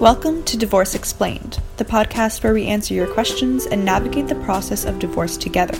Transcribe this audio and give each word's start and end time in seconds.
Welcome 0.00 0.42
to 0.46 0.56
Divorce 0.56 0.96
Explained, 0.96 1.60
the 1.76 1.84
podcast 1.84 2.42
where 2.42 2.52
we 2.52 2.66
answer 2.66 2.92
your 2.92 3.06
questions 3.06 3.66
and 3.66 3.84
navigate 3.84 4.26
the 4.26 4.34
process 4.34 4.84
of 4.84 4.98
divorce 4.98 5.36
together. 5.36 5.78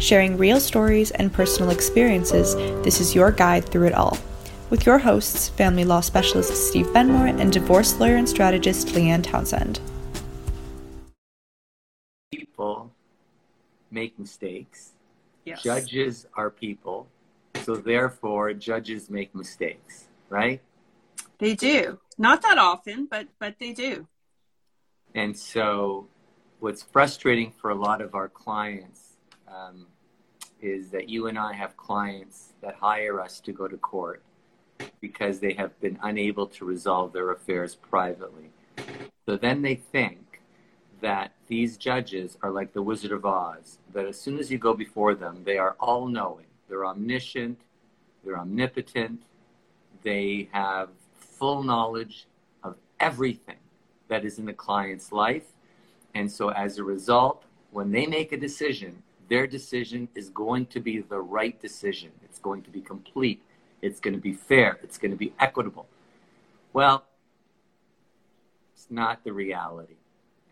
Sharing 0.00 0.36
real 0.36 0.58
stories 0.58 1.12
and 1.12 1.32
personal 1.32 1.70
experiences, 1.70 2.56
this 2.84 3.00
is 3.00 3.14
your 3.14 3.30
guide 3.30 3.64
through 3.64 3.86
it 3.86 3.94
all. 3.94 4.18
With 4.70 4.84
your 4.84 4.98
hosts, 4.98 5.50
family 5.50 5.84
law 5.84 6.00
specialist 6.00 6.68
Steve 6.68 6.86
Benmor 6.86 7.40
and 7.40 7.52
divorce 7.52 7.98
lawyer 8.00 8.16
and 8.16 8.28
strategist 8.28 8.88
Leanne 8.88 9.22
Townsend. 9.22 9.78
People 12.32 12.90
make 13.92 14.18
mistakes. 14.18 14.94
Yes. 15.44 15.62
Judges 15.62 16.26
are 16.34 16.50
people. 16.50 17.06
So 17.62 17.76
therefore, 17.76 18.52
judges 18.52 19.08
make 19.08 19.32
mistakes, 19.32 20.06
right? 20.28 20.60
They 21.38 21.54
do. 21.54 21.98
Not 22.18 22.42
that 22.42 22.58
often, 22.58 23.06
but 23.06 23.28
but 23.38 23.58
they 23.58 23.72
do. 23.72 24.06
And 25.14 25.36
so, 25.36 26.08
what's 26.60 26.82
frustrating 26.82 27.52
for 27.52 27.70
a 27.70 27.74
lot 27.74 28.00
of 28.00 28.14
our 28.14 28.28
clients 28.28 29.16
um, 29.48 29.86
is 30.60 30.90
that 30.90 31.08
you 31.08 31.26
and 31.26 31.38
I 31.38 31.52
have 31.52 31.76
clients 31.76 32.52
that 32.62 32.74
hire 32.74 33.20
us 33.20 33.40
to 33.40 33.52
go 33.52 33.68
to 33.68 33.76
court 33.76 34.22
because 35.00 35.38
they 35.38 35.52
have 35.52 35.78
been 35.80 35.98
unable 36.02 36.46
to 36.46 36.64
resolve 36.64 37.12
their 37.12 37.30
affairs 37.30 37.76
privately. 37.76 38.50
So 39.26 39.36
then 39.36 39.62
they 39.62 39.76
think 39.76 40.40
that 41.00 41.32
these 41.48 41.76
judges 41.76 42.38
are 42.42 42.50
like 42.50 42.72
the 42.72 42.82
Wizard 42.82 43.12
of 43.12 43.24
Oz, 43.24 43.78
that 43.92 44.06
as 44.06 44.18
soon 44.18 44.38
as 44.38 44.50
you 44.50 44.58
go 44.58 44.74
before 44.74 45.14
them, 45.14 45.42
they 45.44 45.58
are 45.58 45.76
all 45.78 46.08
knowing. 46.08 46.46
They're 46.68 46.86
omniscient, 46.86 47.60
they're 48.24 48.38
omnipotent, 48.38 49.22
they 50.02 50.48
have 50.52 50.88
full 51.38 51.62
knowledge 51.62 52.26
of 52.62 52.76
everything 53.00 53.56
that 54.08 54.24
is 54.24 54.38
in 54.38 54.46
the 54.46 54.52
client's 54.52 55.12
life. 55.12 55.46
And 56.14 56.30
so 56.30 56.50
as 56.50 56.78
a 56.78 56.84
result, 56.84 57.44
when 57.70 57.90
they 57.90 58.06
make 58.06 58.32
a 58.32 58.36
decision, 58.36 59.02
their 59.28 59.46
decision 59.46 60.08
is 60.14 60.28
going 60.30 60.66
to 60.66 60.80
be 60.80 61.00
the 61.00 61.20
right 61.20 61.60
decision. 61.60 62.10
It's 62.24 62.38
going 62.38 62.62
to 62.62 62.70
be 62.70 62.80
complete. 62.80 63.42
It's 63.82 64.00
going 64.00 64.14
to 64.14 64.20
be 64.20 64.32
fair. 64.32 64.78
It's 64.82 64.98
going 64.98 65.10
to 65.10 65.16
be 65.16 65.32
equitable. 65.40 65.86
Well, 66.72 67.04
it's 68.74 68.86
not 68.90 69.24
the 69.24 69.32
reality. 69.32 69.96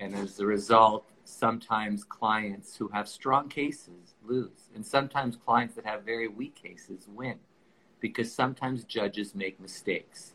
And 0.00 0.14
as 0.14 0.40
a 0.40 0.46
result, 0.46 1.04
sometimes 1.24 2.02
clients 2.02 2.76
who 2.76 2.88
have 2.88 3.08
strong 3.08 3.48
cases 3.48 4.14
lose. 4.26 4.68
And 4.74 4.84
sometimes 4.84 5.36
clients 5.36 5.74
that 5.76 5.86
have 5.86 6.02
very 6.02 6.28
weak 6.28 6.54
cases 6.54 7.06
win 7.14 7.38
because 8.00 8.32
sometimes 8.32 8.84
judges 8.84 9.34
make 9.34 9.60
mistakes. 9.60 10.32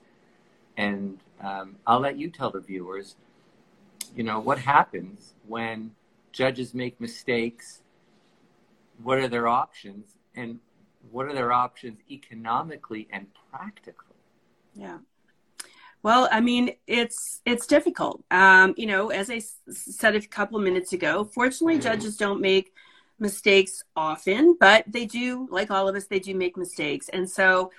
And 0.78 1.20
um, 1.42 1.76
I'll 1.86 2.00
let 2.00 2.18
you 2.18 2.30
tell 2.30 2.52
the 2.52 2.60
viewers, 2.62 3.16
you 4.16 4.24
know, 4.24 4.40
what 4.40 4.60
happens 4.60 5.34
when 5.48 5.92
judges 6.32 6.74
make 6.74 7.02
mistakes? 7.02 7.82
What 9.04 9.18
are 9.18 9.28
their 9.28 9.48
options? 9.48 10.16
And 10.36 10.60
what 11.12 11.26
are 11.26 11.34
their 11.34 11.52
options 11.52 12.00
economically 12.10 13.08
and 13.12 13.28
practically? 13.52 14.16
Yeah. 14.76 15.00
Well, 16.04 16.30
I 16.32 16.42
mean, 16.42 16.72
it's 16.86 17.42
it's 17.44 17.66
difficult. 17.66 18.24
Um, 18.30 18.76
you 18.78 18.86
know, 18.86 19.10
as 19.10 19.30
I 19.30 19.38
s- 19.38 19.58
said 19.70 20.16
a 20.16 20.22
couple 20.22 20.58
of 20.58 20.64
minutes 20.64 20.94
ago, 20.94 21.26
fortunately, 21.26 21.80
judges 21.80 22.18
don't 22.18 22.40
make 22.40 22.72
mistakes 23.20 23.84
often, 23.96 24.56
but 24.60 24.84
they 24.88 25.06
do, 25.06 25.48
like 25.50 25.72
all 25.72 25.88
of 25.88 25.96
us, 25.96 26.06
they 26.06 26.20
do 26.20 26.36
make 26.36 26.56
mistakes. 26.56 27.10
And 27.10 27.28
so, 27.28 27.72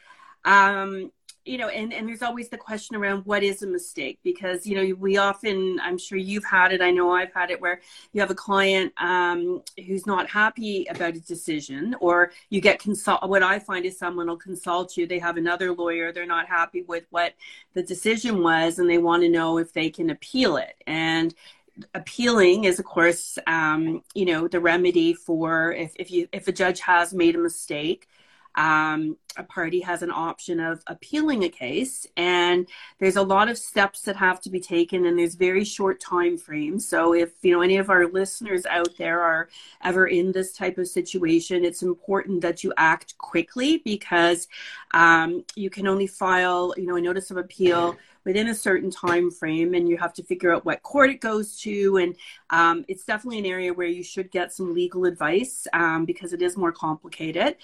um, 0.44 1.12
you 1.48 1.56
know, 1.56 1.68
and, 1.68 1.94
and 1.94 2.06
there's 2.06 2.22
always 2.22 2.50
the 2.50 2.58
question 2.58 2.94
around 2.94 3.24
what 3.24 3.42
is 3.42 3.62
a 3.62 3.66
mistake 3.66 4.18
because, 4.22 4.66
you 4.66 4.74
know, 4.76 4.94
we 4.96 5.16
often, 5.16 5.80
I'm 5.82 5.96
sure 5.96 6.18
you've 6.18 6.44
had 6.44 6.72
it, 6.72 6.82
I 6.82 6.90
know 6.90 7.10
I've 7.10 7.32
had 7.32 7.50
it, 7.50 7.60
where 7.60 7.80
you 8.12 8.20
have 8.20 8.30
a 8.30 8.34
client 8.34 8.92
um, 8.98 9.62
who's 9.86 10.06
not 10.06 10.28
happy 10.28 10.86
about 10.90 11.16
a 11.16 11.20
decision, 11.20 11.96
or 12.00 12.32
you 12.50 12.60
get 12.60 12.78
consult. 12.78 13.26
What 13.26 13.42
I 13.42 13.58
find 13.58 13.86
is 13.86 13.98
someone 13.98 14.26
will 14.26 14.36
consult 14.36 14.96
you, 14.96 15.06
they 15.06 15.18
have 15.18 15.38
another 15.38 15.72
lawyer, 15.72 16.12
they're 16.12 16.26
not 16.26 16.46
happy 16.46 16.82
with 16.82 17.04
what 17.10 17.32
the 17.72 17.82
decision 17.82 18.42
was, 18.42 18.78
and 18.78 18.88
they 18.88 18.98
want 18.98 19.22
to 19.22 19.30
know 19.30 19.56
if 19.56 19.72
they 19.72 19.88
can 19.88 20.10
appeal 20.10 20.58
it. 20.58 20.76
And 20.86 21.34
appealing 21.94 22.64
is 22.64 22.80
of 22.80 22.84
course 22.84 23.38
um, 23.46 24.02
you 24.12 24.24
know 24.24 24.48
the 24.48 24.58
remedy 24.58 25.14
for 25.14 25.72
if, 25.72 25.92
if 25.94 26.10
you 26.10 26.28
if 26.32 26.48
a 26.48 26.52
judge 26.52 26.80
has 26.80 27.14
made 27.14 27.36
a 27.36 27.38
mistake 27.38 28.08
um, 28.56 29.16
a 29.38 29.42
party 29.44 29.80
has 29.80 30.02
an 30.02 30.10
option 30.10 30.60
of 30.60 30.82
appealing 30.86 31.44
a 31.44 31.48
case 31.48 32.06
and 32.16 32.66
there's 32.98 33.16
a 33.16 33.22
lot 33.22 33.48
of 33.48 33.56
steps 33.56 34.02
that 34.02 34.16
have 34.16 34.40
to 34.40 34.50
be 34.50 34.60
taken 34.60 35.06
and 35.06 35.18
there's 35.18 35.36
very 35.36 35.64
short 35.64 36.00
time 36.00 36.36
frames 36.36 36.86
so 36.86 37.14
if 37.14 37.32
you 37.42 37.52
know 37.52 37.62
any 37.62 37.76
of 37.76 37.88
our 37.88 38.06
listeners 38.08 38.66
out 38.66 38.96
there 38.98 39.20
are 39.20 39.48
ever 39.82 40.06
in 40.06 40.32
this 40.32 40.52
type 40.52 40.76
of 40.76 40.88
situation 40.88 41.64
it's 41.64 41.82
important 41.82 42.40
that 42.40 42.62
you 42.62 42.72
act 42.76 43.16
quickly 43.18 43.78
because 43.78 44.48
um, 44.92 45.44
you 45.54 45.70
can 45.70 45.86
only 45.86 46.06
file 46.06 46.74
you 46.76 46.86
know 46.86 46.96
a 46.96 47.00
notice 47.00 47.30
of 47.30 47.36
appeal 47.36 47.96
within 48.28 48.48
a 48.48 48.54
certain 48.54 48.90
time 48.90 49.30
frame 49.30 49.72
and 49.72 49.88
you 49.88 49.96
have 49.96 50.12
to 50.12 50.22
figure 50.22 50.54
out 50.54 50.66
what 50.66 50.82
court 50.82 51.08
it 51.08 51.18
goes 51.18 51.58
to. 51.58 51.96
And 51.96 52.14
um, 52.50 52.84
it's 52.86 53.06
definitely 53.06 53.38
an 53.38 53.46
area 53.46 53.72
where 53.72 53.86
you 53.86 54.02
should 54.02 54.30
get 54.30 54.52
some 54.52 54.74
legal 54.74 55.06
advice 55.06 55.66
um, 55.72 56.04
because 56.04 56.34
it 56.34 56.42
is 56.42 56.54
more 56.54 56.70
complicated. 56.70 57.56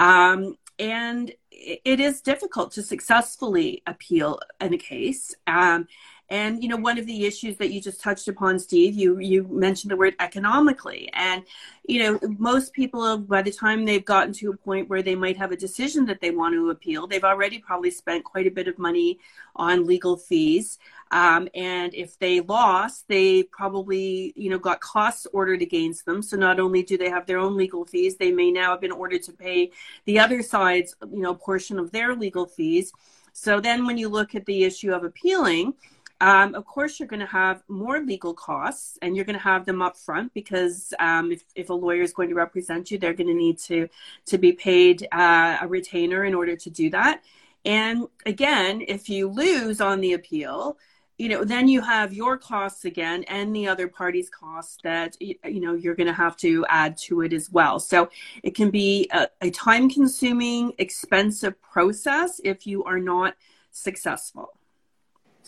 Um, 0.00 0.56
and 0.78 1.32
it 1.50 2.00
is 2.00 2.20
difficult 2.20 2.72
to 2.72 2.82
successfully 2.82 3.82
appeal 3.86 4.38
in 4.60 4.74
a 4.74 4.78
case. 4.78 5.34
Um, 5.46 5.88
and 6.30 6.62
you 6.62 6.68
know, 6.68 6.76
one 6.76 6.98
of 6.98 7.06
the 7.06 7.24
issues 7.24 7.56
that 7.56 7.70
you 7.70 7.80
just 7.80 8.02
touched 8.02 8.28
upon, 8.28 8.58
Steve, 8.58 8.94
you 8.94 9.18
you 9.18 9.44
mentioned 9.44 9.90
the 9.90 9.96
word 9.96 10.14
economically, 10.20 11.08
and 11.14 11.42
you 11.86 12.02
know, 12.02 12.20
most 12.38 12.74
people 12.74 13.16
by 13.18 13.40
the 13.40 13.50
time 13.50 13.84
they've 13.84 14.04
gotten 14.04 14.34
to 14.34 14.50
a 14.50 14.56
point 14.56 14.90
where 14.90 15.02
they 15.02 15.14
might 15.14 15.38
have 15.38 15.52
a 15.52 15.56
decision 15.56 16.04
that 16.06 16.20
they 16.20 16.30
want 16.30 16.54
to 16.54 16.70
appeal, 16.70 17.06
they've 17.06 17.24
already 17.24 17.58
probably 17.58 17.90
spent 17.90 18.24
quite 18.24 18.46
a 18.46 18.50
bit 18.50 18.68
of 18.68 18.78
money 18.78 19.18
on 19.56 19.86
legal 19.86 20.16
fees. 20.16 20.78
Um, 21.10 21.48
and 21.54 21.94
if 21.94 22.18
they 22.18 22.40
lost, 22.40 23.08
they 23.08 23.44
probably, 23.44 24.34
you 24.36 24.50
know, 24.50 24.58
got 24.58 24.80
costs 24.80 25.26
ordered 25.32 25.62
against 25.62 26.04
them. 26.04 26.20
So 26.20 26.36
not 26.36 26.60
only 26.60 26.82
do 26.82 26.98
they 26.98 27.08
have 27.08 27.26
their 27.26 27.38
own 27.38 27.56
legal 27.56 27.86
fees, 27.86 28.16
they 28.16 28.30
may 28.30 28.50
now 28.50 28.72
have 28.72 28.82
been 28.82 28.92
ordered 28.92 29.22
to 29.24 29.32
pay 29.32 29.70
the 30.04 30.18
other 30.18 30.42
side's, 30.42 30.94
you 31.10 31.22
know, 31.22 31.34
portion 31.34 31.78
of 31.78 31.90
their 31.90 32.14
legal 32.14 32.46
fees. 32.46 32.92
So 33.32 33.60
then 33.60 33.86
when 33.86 33.96
you 33.96 34.08
look 34.08 34.34
at 34.34 34.46
the 34.46 34.64
issue 34.64 34.92
of 34.92 35.04
appealing, 35.04 35.74
um, 36.20 36.54
of 36.54 36.64
course, 36.64 36.98
you're 36.98 37.08
going 37.08 37.20
to 37.20 37.26
have 37.26 37.62
more 37.68 38.00
legal 38.00 38.34
costs 38.34 38.98
and 39.02 39.14
you're 39.14 39.24
going 39.24 39.38
to 39.38 39.42
have 39.42 39.64
them 39.66 39.80
up 39.80 39.96
front 39.96 40.34
because 40.34 40.92
um, 40.98 41.30
if, 41.30 41.44
if 41.54 41.70
a 41.70 41.74
lawyer 41.74 42.02
is 42.02 42.12
going 42.12 42.28
to 42.28 42.34
represent 42.34 42.90
you, 42.90 42.98
they're 42.98 43.14
going 43.14 43.28
to 43.28 43.34
need 43.34 43.58
to, 43.60 43.88
to 44.26 44.38
be 44.38 44.52
paid 44.52 45.06
uh, 45.12 45.58
a 45.60 45.68
retainer 45.68 46.24
in 46.24 46.34
order 46.34 46.56
to 46.56 46.70
do 46.70 46.90
that. 46.90 47.22
And 47.64 48.06
again, 48.26 48.82
if 48.86 49.08
you 49.08 49.28
lose 49.28 49.80
on 49.80 50.00
the 50.00 50.14
appeal, 50.14 50.76
you 51.18 51.28
know 51.28 51.44
then 51.44 51.66
you 51.66 51.80
have 51.80 52.12
your 52.12 52.38
costs 52.38 52.84
again 52.84 53.24
and 53.24 53.54
the 53.54 53.66
other 53.66 53.88
party's 53.88 54.30
costs 54.30 54.78
that 54.84 55.16
you 55.20 55.60
know 55.60 55.74
you're 55.74 55.96
going 55.96 56.06
to 56.06 56.12
have 56.12 56.36
to 56.36 56.64
add 56.68 56.96
to 56.96 57.22
it 57.22 57.32
as 57.32 57.50
well 57.50 57.80
so 57.80 58.08
it 58.44 58.54
can 58.54 58.70
be 58.70 59.08
a, 59.12 59.26
a 59.40 59.50
time 59.50 59.90
consuming 59.90 60.72
expensive 60.78 61.60
process 61.60 62.40
if 62.44 62.68
you 62.68 62.84
are 62.84 63.00
not 63.00 63.34
successful 63.72 64.57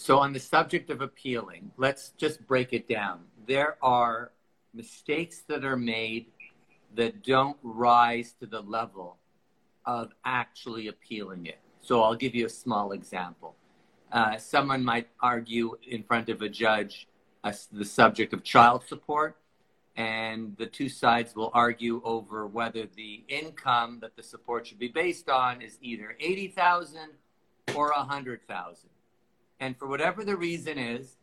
So, 0.00 0.19
on 0.19 0.33
the 0.33 0.41
subject 0.41 0.88
of 0.88 1.03
appealing, 1.03 1.72
let's 1.77 2.15
just 2.16 2.47
break 2.47 2.72
it 2.72 2.88
down. 2.88 3.21
There 3.47 3.77
are 3.83 4.33
mistakes 4.72 5.43
that 5.49 5.62
are 5.62 5.77
made 5.77 6.28
that 6.94 7.22
don't 7.22 7.59
rise 7.62 8.33
to 8.41 8.47
the 8.47 8.62
level 8.62 9.19
of 9.84 10.12
actually 10.25 10.88
appealing 10.88 11.44
it. 11.44 11.59
So, 11.83 12.03
I'll 12.03 12.15
give 12.15 12.34
you 12.34 12.47
a 12.47 12.49
small 12.49 12.93
example. 12.93 13.56
Uh, 14.11 14.38
someone 14.38 14.83
might 14.83 15.09
argue 15.20 15.76
in 15.87 16.03
front 16.03 16.31
of 16.31 16.41
a 16.41 16.49
judge 16.49 17.06
uh, 17.44 17.53
the 17.70 17.85
subject 17.85 18.32
of 18.32 18.43
child 18.43 18.85
support, 18.88 19.37
and 19.96 20.56
the 20.56 20.67
two 20.67 20.88
sides 20.88 21.37
will 21.37 21.50
argue 21.53 22.00
over 22.05 22.46
whether 22.46 22.87
the 22.96 23.23
income 23.29 23.99
that 24.00 24.17
the 24.17 24.23
support 24.23 24.67
should 24.67 24.79
be 24.79 24.88
based 24.88 25.29
on 25.29 25.61
is 25.61 25.76
either 25.82 26.17
80,000 26.19 27.11
or 27.75 27.93
100,000 27.94 28.89
and 29.60 29.76
for 29.76 29.86
whatever 29.86 30.24
the 30.24 30.36
reason 30.36 30.78
is, 30.78 31.16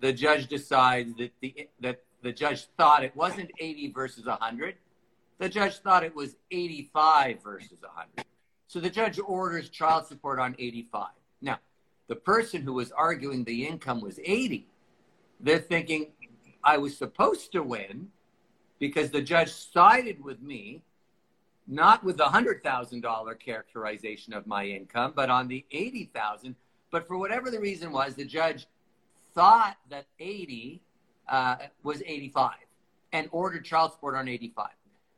the 0.00 0.12
judge 0.12 0.46
decides 0.46 1.14
that 1.16 1.32
the 1.40 1.68
that 1.80 2.02
the 2.22 2.32
judge 2.32 2.66
thought 2.76 3.02
it 3.02 3.16
wasn't 3.16 3.50
80 3.58 3.92
versus 3.92 4.26
100. 4.26 4.76
The 5.38 5.48
judge 5.48 5.78
thought 5.78 6.04
it 6.04 6.14
was 6.14 6.36
85 6.50 7.42
versus 7.42 7.80
100. 7.80 8.24
So 8.66 8.80
the 8.80 8.90
judge 8.90 9.18
orders 9.24 9.70
child 9.70 10.06
support 10.06 10.38
on 10.38 10.54
85. 10.58 11.08
Now, 11.40 11.58
the 12.08 12.16
person 12.16 12.62
who 12.62 12.74
was 12.74 12.90
arguing 12.92 13.44
the 13.44 13.66
income 13.66 14.00
was 14.00 14.18
80. 14.22 14.66
They're 15.40 15.58
thinking 15.58 16.08
I 16.64 16.76
was 16.76 16.96
supposed 16.96 17.52
to 17.52 17.62
win 17.62 18.08
because 18.80 19.10
the 19.10 19.22
judge 19.22 19.52
sided 19.52 20.22
with 20.22 20.42
me 20.42 20.82
not 21.68 22.02
with 22.02 22.16
the 22.16 22.24
$100,000 22.24 23.38
characterization 23.38 24.32
of 24.32 24.46
my 24.46 24.64
income, 24.64 25.12
but 25.14 25.28
on 25.28 25.48
the 25.48 25.64
80,000 25.70 26.56
but 26.90 27.06
for 27.06 27.18
whatever 27.18 27.50
the 27.50 27.60
reason 27.60 27.92
was, 27.92 28.14
the 28.14 28.24
judge 28.24 28.66
thought 29.34 29.76
that 29.90 30.06
80 30.18 30.80
uh, 31.28 31.56
was 31.82 32.02
85 32.04 32.52
and 33.12 33.28
ordered 33.32 33.64
child 33.64 33.92
support 33.92 34.14
on 34.14 34.28
85. 34.28 34.68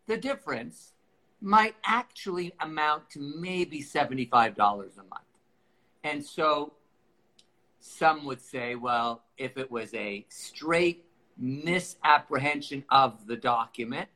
The 0.07 0.17
difference 0.17 0.93
might 1.41 1.75
actually 1.85 2.53
amount 2.61 3.11
to 3.11 3.21
maybe 3.21 3.83
$75 3.83 4.57
a 4.57 4.59
month. 4.59 5.23
And 6.05 6.25
so 6.25 6.75
some 7.81 8.25
would 8.27 8.41
say, 8.41 8.75
well, 8.75 9.23
if 9.39 9.57
it 9.57 9.71
was 9.71 9.93
a 9.95 10.27
straight 10.29 11.05
misapprehension 11.39 12.85
of 12.91 13.27
the 13.27 13.37
document, 13.37 14.09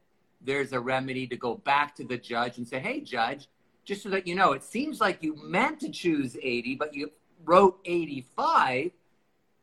there's 0.42 0.72
a 0.72 0.80
remedy 0.80 1.26
to 1.26 1.36
go 1.36 1.54
back 1.54 1.94
to 1.96 2.04
the 2.04 2.18
judge 2.18 2.58
and 2.58 2.68
say, 2.68 2.78
hey, 2.78 3.00
judge, 3.00 3.48
just 3.84 4.02
so 4.02 4.10
that 4.10 4.26
you 4.26 4.34
know, 4.34 4.52
it 4.52 4.62
seems 4.62 5.00
like 5.00 5.22
you 5.22 5.36
meant 5.42 5.80
to 5.80 5.90
choose 5.90 6.36
80, 6.40 6.76
but 6.76 6.94
you 6.94 7.10
wrote 7.44 7.78
85. 7.84 8.90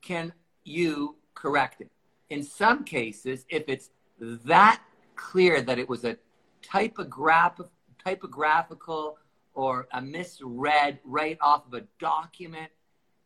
Can 0.01 0.33
you 0.63 1.15
correct 1.35 1.81
it? 1.81 1.89
In 2.29 2.43
some 2.43 2.83
cases, 2.83 3.45
if 3.49 3.63
it's 3.67 3.89
that 4.19 4.81
clear 5.15 5.61
that 5.61 5.79
it 5.79 5.87
was 5.87 6.03
a 6.03 6.17
typograph- 6.61 7.69
typographical 8.03 9.17
or 9.53 9.87
a 9.93 10.01
misread 10.01 10.99
right 11.03 11.37
off 11.41 11.67
of 11.67 11.73
a 11.73 11.81
document, 11.99 12.71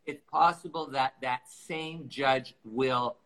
it's 0.05 0.21
possible 0.29 0.87
that 0.87 1.15
that 1.21 1.41
same 1.49 2.07
judge 2.07 2.55
will 2.63 3.17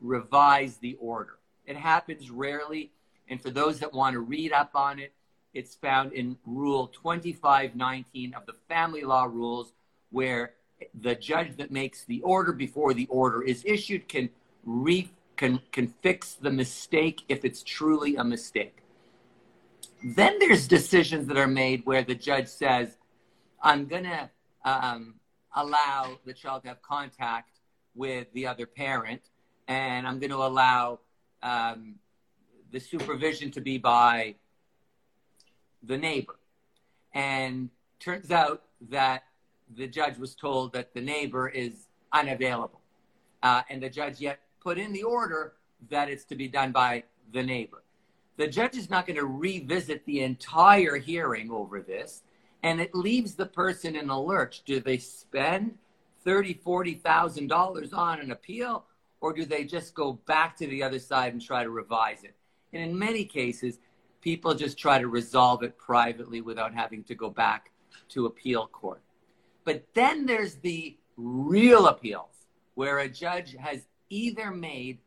revise 0.00 0.76
the 0.78 0.96
order. 1.00 1.38
It 1.66 1.76
happens 1.76 2.30
rarely. 2.30 2.92
And 3.28 3.40
for 3.40 3.50
those 3.50 3.78
that 3.80 3.92
want 3.92 4.14
to 4.14 4.20
read 4.20 4.52
up 4.52 4.70
on 4.74 4.98
it, 4.98 5.12
it's 5.52 5.74
found 5.74 6.12
in 6.12 6.36
Rule 6.46 6.88
2519 6.88 8.34
of 8.34 8.46
the 8.46 8.54
Family 8.68 9.02
Law 9.02 9.24
Rules, 9.24 9.72
where 10.10 10.54
the 11.00 11.14
judge 11.14 11.56
that 11.56 11.70
makes 11.70 12.04
the 12.04 12.20
order 12.22 12.52
before 12.52 12.94
the 12.94 13.06
order 13.06 13.42
is 13.42 13.62
issued 13.66 14.08
can 14.08 14.30
re 14.64 15.10
can, 15.36 15.58
can 15.72 15.88
fix 16.02 16.34
the 16.34 16.50
mistake 16.50 17.22
if 17.30 17.46
it's 17.46 17.62
truly 17.62 18.16
a 18.16 18.22
mistake. 18.22 18.82
Then 20.04 20.38
there's 20.38 20.68
decisions 20.68 21.26
that 21.28 21.38
are 21.38 21.46
made 21.46 21.86
where 21.86 22.02
the 22.02 22.14
judge 22.14 22.46
says, 22.46 22.98
I'm 23.62 23.86
to 23.88 24.30
um, 24.66 25.14
allow 25.56 26.18
the 26.26 26.34
child 26.34 26.62
to 26.62 26.68
have 26.68 26.82
contact 26.82 27.58
with 27.94 28.30
the 28.34 28.46
other 28.46 28.66
parent, 28.66 29.22
and 29.66 30.06
I'm 30.06 30.18
going 30.18 30.30
to 30.30 30.36
allow 30.36 31.00
um, 31.42 31.94
the 32.70 32.78
supervision 32.78 33.50
to 33.52 33.62
be 33.62 33.78
by 33.78 34.34
the 35.82 35.96
neighbor. 35.96 36.38
And 37.14 37.70
turns 37.98 38.30
out 38.30 38.62
that 38.90 39.24
the 39.76 39.86
judge 39.86 40.18
was 40.18 40.34
told 40.34 40.72
that 40.72 40.94
the 40.94 41.00
neighbor 41.00 41.48
is 41.48 41.88
unavailable. 42.12 42.80
Uh, 43.42 43.62
and 43.70 43.82
the 43.82 43.88
judge 43.88 44.20
yet 44.20 44.40
put 44.60 44.78
in 44.78 44.92
the 44.92 45.02
order 45.02 45.54
that 45.88 46.10
it's 46.10 46.24
to 46.24 46.34
be 46.34 46.48
done 46.48 46.72
by 46.72 47.04
the 47.32 47.42
neighbor. 47.42 47.82
The 48.36 48.48
judge 48.48 48.76
is 48.76 48.90
not 48.90 49.06
going 49.06 49.18
to 49.18 49.26
revisit 49.26 50.04
the 50.04 50.20
entire 50.20 50.96
hearing 50.96 51.50
over 51.50 51.80
this, 51.80 52.22
and 52.62 52.80
it 52.80 52.94
leaves 52.94 53.34
the 53.34 53.46
person 53.46 53.96
in 53.96 54.10
a 54.10 54.20
lurch. 54.20 54.62
Do 54.64 54.80
they 54.80 54.98
spend 54.98 55.78
thirty, 56.24 56.54
forty 56.54 56.94
thousand 56.94 57.48
dollars 57.48 57.92
on 57.92 58.20
an 58.20 58.30
appeal, 58.30 58.84
or 59.20 59.32
do 59.32 59.44
they 59.44 59.64
just 59.64 59.94
go 59.94 60.14
back 60.26 60.56
to 60.56 60.66
the 60.66 60.82
other 60.82 60.98
side 60.98 61.32
and 61.32 61.42
try 61.42 61.62
to 61.64 61.70
revise 61.70 62.24
it? 62.24 62.34
And 62.72 62.82
in 62.82 62.98
many 62.98 63.24
cases, 63.24 63.78
people 64.20 64.54
just 64.54 64.78
try 64.78 64.98
to 64.98 65.08
resolve 65.08 65.62
it 65.62 65.78
privately 65.78 66.40
without 66.40 66.74
having 66.74 67.04
to 67.04 67.14
go 67.14 67.30
back 67.30 67.70
to 68.10 68.26
appeal 68.26 68.66
court. 68.66 69.02
But 69.64 69.84
then 69.94 70.26
there's 70.26 70.56
the 70.56 70.96
real 71.16 71.88
appeals, 71.88 72.46
where 72.74 72.98
a 73.00 73.08
judge 73.08 73.54
has 73.58 73.86
either 74.08 74.50
made 74.50 74.98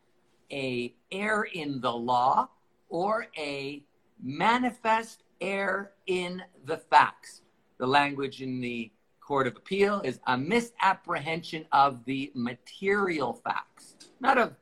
a 0.51 0.93
error 1.11 1.47
in 1.53 1.81
the 1.81 1.91
law 1.91 2.49
or 2.89 3.27
a 3.37 3.83
manifest 4.21 5.23
error 5.41 5.91
in 6.07 6.41
the 6.65 6.77
facts. 6.77 7.41
The 7.79 7.87
language 7.87 8.41
in 8.41 8.61
the 8.61 8.91
Court 9.19 9.47
of 9.47 9.55
Appeal 9.55 10.01
is 10.01 10.19
a 10.27 10.37
misapprehension 10.37 11.65
of 11.71 12.05
the 12.05 12.31
material 12.35 13.33
facts, 13.33 13.95
not 14.19 14.37
of 14.37 14.55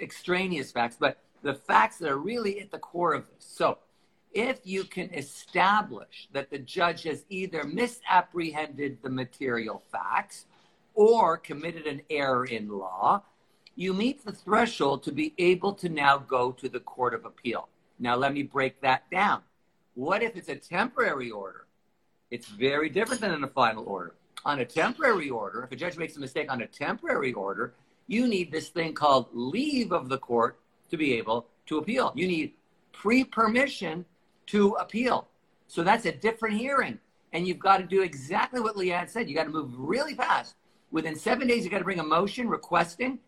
extraneous 0.00 0.72
facts, 0.72 0.96
but 0.98 1.18
the 1.42 1.54
facts 1.54 1.98
that 1.98 2.10
are 2.10 2.18
really 2.18 2.60
at 2.60 2.70
the 2.70 2.78
core 2.78 3.14
of 3.14 3.26
this. 3.28 3.44
So, 3.44 3.78
if 4.32 4.60
you 4.64 4.84
can 4.84 5.12
establish 5.12 6.28
that 6.32 6.50
the 6.50 6.58
judge 6.58 7.02
has 7.04 7.24
either 7.28 7.64
misapprehended 7.64 8.98
the 9.02 9.10
material 9.10 9.82
facts 9.90 10.46
or 10.94 11.36
committed 11.36 11.86
an 11.86 12.02
error 12.10 12.44
in 12.44 12.68
law, 12.68 13.22
you 13.74 13.94
meet 13.94 14.24
the 14.24 14.32
threshold 14.32 15.02
to 15.02 15.12
be 15.12 15.34
able 15.38 15.72
to 15.74 15.88
now 15.88 16.18
go 16.18 16.52
to 16.52 16.68
the 16.68 16.80
Court 16.80 17.14
of 17.14 17.24
Appeal. 17.24 17.68
Now, 17.98 18.16
let 18.16 18.32
me 18.32 18.42
break 18.42 18.80
that 18.80 19.10
down. 19.10 19.42
What 19.94 20.22
if 20.22 20.36
it's 20.36 20.48
a 20.48 20.56
temporary 20.56 21.30
order? 21.30 21.66
It's 22.30 22.48
very 22.48 22.88
different 22.88 23.20
than 23.20 23.44
a 23.44 23.48
final 23.48 23.84
order. 23.84 24.14
On 24.44 24.58
a 24.58 24.64
temporary 24.64 25.30
order, 25.30 25.62
if 25.62 25.72
a 25.72 25.76
judge 25.76 25.96
makes 25.96 26.16
a 26.16 26.20
mistake 26.20 26.50
on 26.50 26.62
a 26.62 26.66
temporary 26.66 27.32
order, 27.32 27.74
you 28.08 28.26
need 28.26 28.50
this 28.50 28.68
thing 28.68 28.94
called 28.94 29.28
leave 29.32 29.92
of 29.92 30.08
the 30.08 30.18
court 30.18 30.58
to 30.90 30.96
be 30.96 31.14
able 31.14 31.46
to 31.66 31.78
appeal. 31.78 32.12
You 32.14 32.26
need 32.26 32.54
pre 32.92 33.24
permission 33.24 34.04
to 34.46 34.72
appeal. 34.72 35.28
So 35.66 35.82
that's 35.82 36.06
a 36.06 36.12
different 36.12 36.56
hearing. 36.58 36.98
And 37.32 37.46
you've 37.46 37.58
got 37.58 37.78
to 37.78 37.84
do 37.84 38.02
exactly 38.02 38.60
what 38.60 38.76
Leanne 38.76 39.08
said. 39.08 39.28
You 39.28 39.34
got 39.34 39.44
to 39.44 39.50
move 39.50 39.72
really 39.76 40.14
fast. 40.14 40.54
Within 40.90 41.16
seven 41.16 41.48
days, 41.48 41.64
you 41.64 41.70
got 41.70 41.78
to 41.78 41.84
bring 41.84 42.00
a 42.00 42.04
motion 42.04 42.48
requesting 42.48 43.18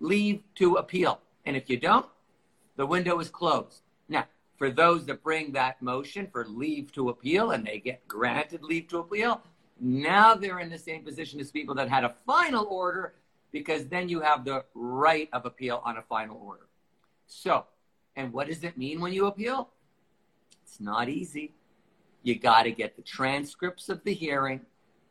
leave 0.00 0.42
to 0.56 0.74
appeal. 0.74 1.20
And 1.46 1.56
if 1.56 1.70
you 1.70 1.78
don't, 1.78 2.06
the 2.76 2.86
window 2.86 3.18
is 3.20 3.30
closed. 3.30 3.82
Now, 4.08 4.26
for 4.56 4.70
those 4.70 5.06
that 5.06 5.22
bring 5.22 5.52
that 5.52 5.80
motion 5.80 6.28
for 6.30 6.44
leave 6.46 6.92
to 6.92 7.08
appeal 7.08 7.52
and 7.52 7.64
they 7.64 7.78
get 7.78 8.06
granted 8.08 8.62
leave 8.62 8.88
to 8.88 8.98
appeal, 8.98 9.40
now 9.80 10.34
they're 10.34 10.60
in 10.60 10.70
the 10.70 10.78
same 10.78 11.02
position 11.02 11.40
as 11.40 11.50
people 11.50 11.74
that 11.76 11.88
had 11.88 12.04
a 12.04 12.14
final 12.26 12.66
order 12.66 13.14
because 13.50 13.86
then 13.86 14.08
you 14.08 14.20
have 14.20 14.44
the 14.44 14.64
right 14.74 15.28
of 15.32 15.46
appeal 15.46 15.82
on 15.84 15.98
a 15.98 16.02
final 16.02 16.40
order. 16.44 16.66
So, 17.26 17.64
and 18.16 18.32
what 18.32 18.48
does 18.48 18.64
it 18.64 18.76
mean 18.76 19.00
when 19.00 19.12
you 19.12 19.26
appeal? 19.26 19.70
It's 20.72 20.80
not 20.80 21.10
easy. 21.10 21.52
You 22.22 22.38
got 22.38 22.62
to 22.62 22.70
get 22.70 22.96
the 22.96 23.02
transcripts 23.02 23.90
of 23.90 24.02
the 24.04 24.14
hearing. 24.14 24.62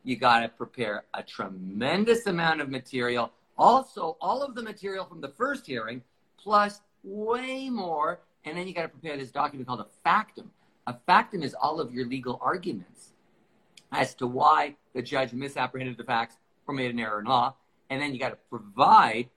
You 0.04 0.16
got 0.16 0.40
to 0.40 0.50
prepare 0.50 1.04
a 1.14 1.22
tremendous 1.22 2.26
amount 2.26 2.62
of 2.62 2.70
material 2.70 3.32
also, 3.60 4.18
all 4.20 4.42
of 4.42 4.56
the 4.56 4.64
material 4.64 5.06
from 5.06 5.22
the 5.22 5.28
first 5.28 5.68
hearing, 5.68 6.02
plus 6.40 6.82
way 7.04 7.70
more. 7.70 8.22
And 8.44 8.58
then 8.58 8.68
you 8.68 8.74
got 8.74 8.82
to 8.82 8.88
prepare 8.88 9.16
this 9.18 9.30
document 9.30 9.68
called 9.68 9.82
a 9.82 9.88
factum. 10.04 10.50
A 10.88 10.96
factum 11.06 11.44
is 11.44 11.54
all 11.54 11.80
of 11.80 11.94
your 11.94 12.08
legal 12.08 12.40
arguments 12.42 13.14
as 13.92 14.16
to 14.16 14.26
why 14.26 14.78
the 14.96 15.04
judge 15.04 15.32
misapprehended 15.32 15.96
the 15.96 16.04
facts 16.04 16.38
or 16.66 16.74
made 16.74 16.90
an 16.90 17.00
error 17.00 17.20
in 17.20 17.26
law. 17.26 17.54
And 17.92 18.02
then 18.02 18.16
you 18.16 18.20
got 18.20 18.30
to 18.30 18.38
provide 18.50 19.30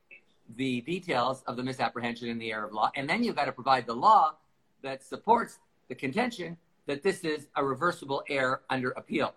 the 0.57 0.81
details 0.81 1.43
of 1.47 1.59
the 1.59 1.63
misapprehension 1.63 2.29
in 2.29 2.39
the 2.39 2.51
error 2.51 2.65
of 2.65 2.73
law. 2.73 2.91
And 2.97 3.11
then 3.11 3.23
you've 3.23 3.37
got 3.37 3.45
to 3.45 3.53
provide 3.53 3.85
the 3.87 3.95
law 3.95 4.37
that 4.83 5.03
supports 5.03 5.59
the 5.89 5.95
contention 5.95 6.57
that 6.87 7.03
this 7.03 7.21
is 7.21 7.49
a 7.57 7.65
reversible 7.65 8.23
error 8.29 8.63
under 8.71 8.91
appeal. 8.91 9.35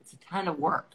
It's 0.00 0.12
a 0.12 0.18
ton 0.18 0.48
of 0.48 0.58
work. 0.58 0.92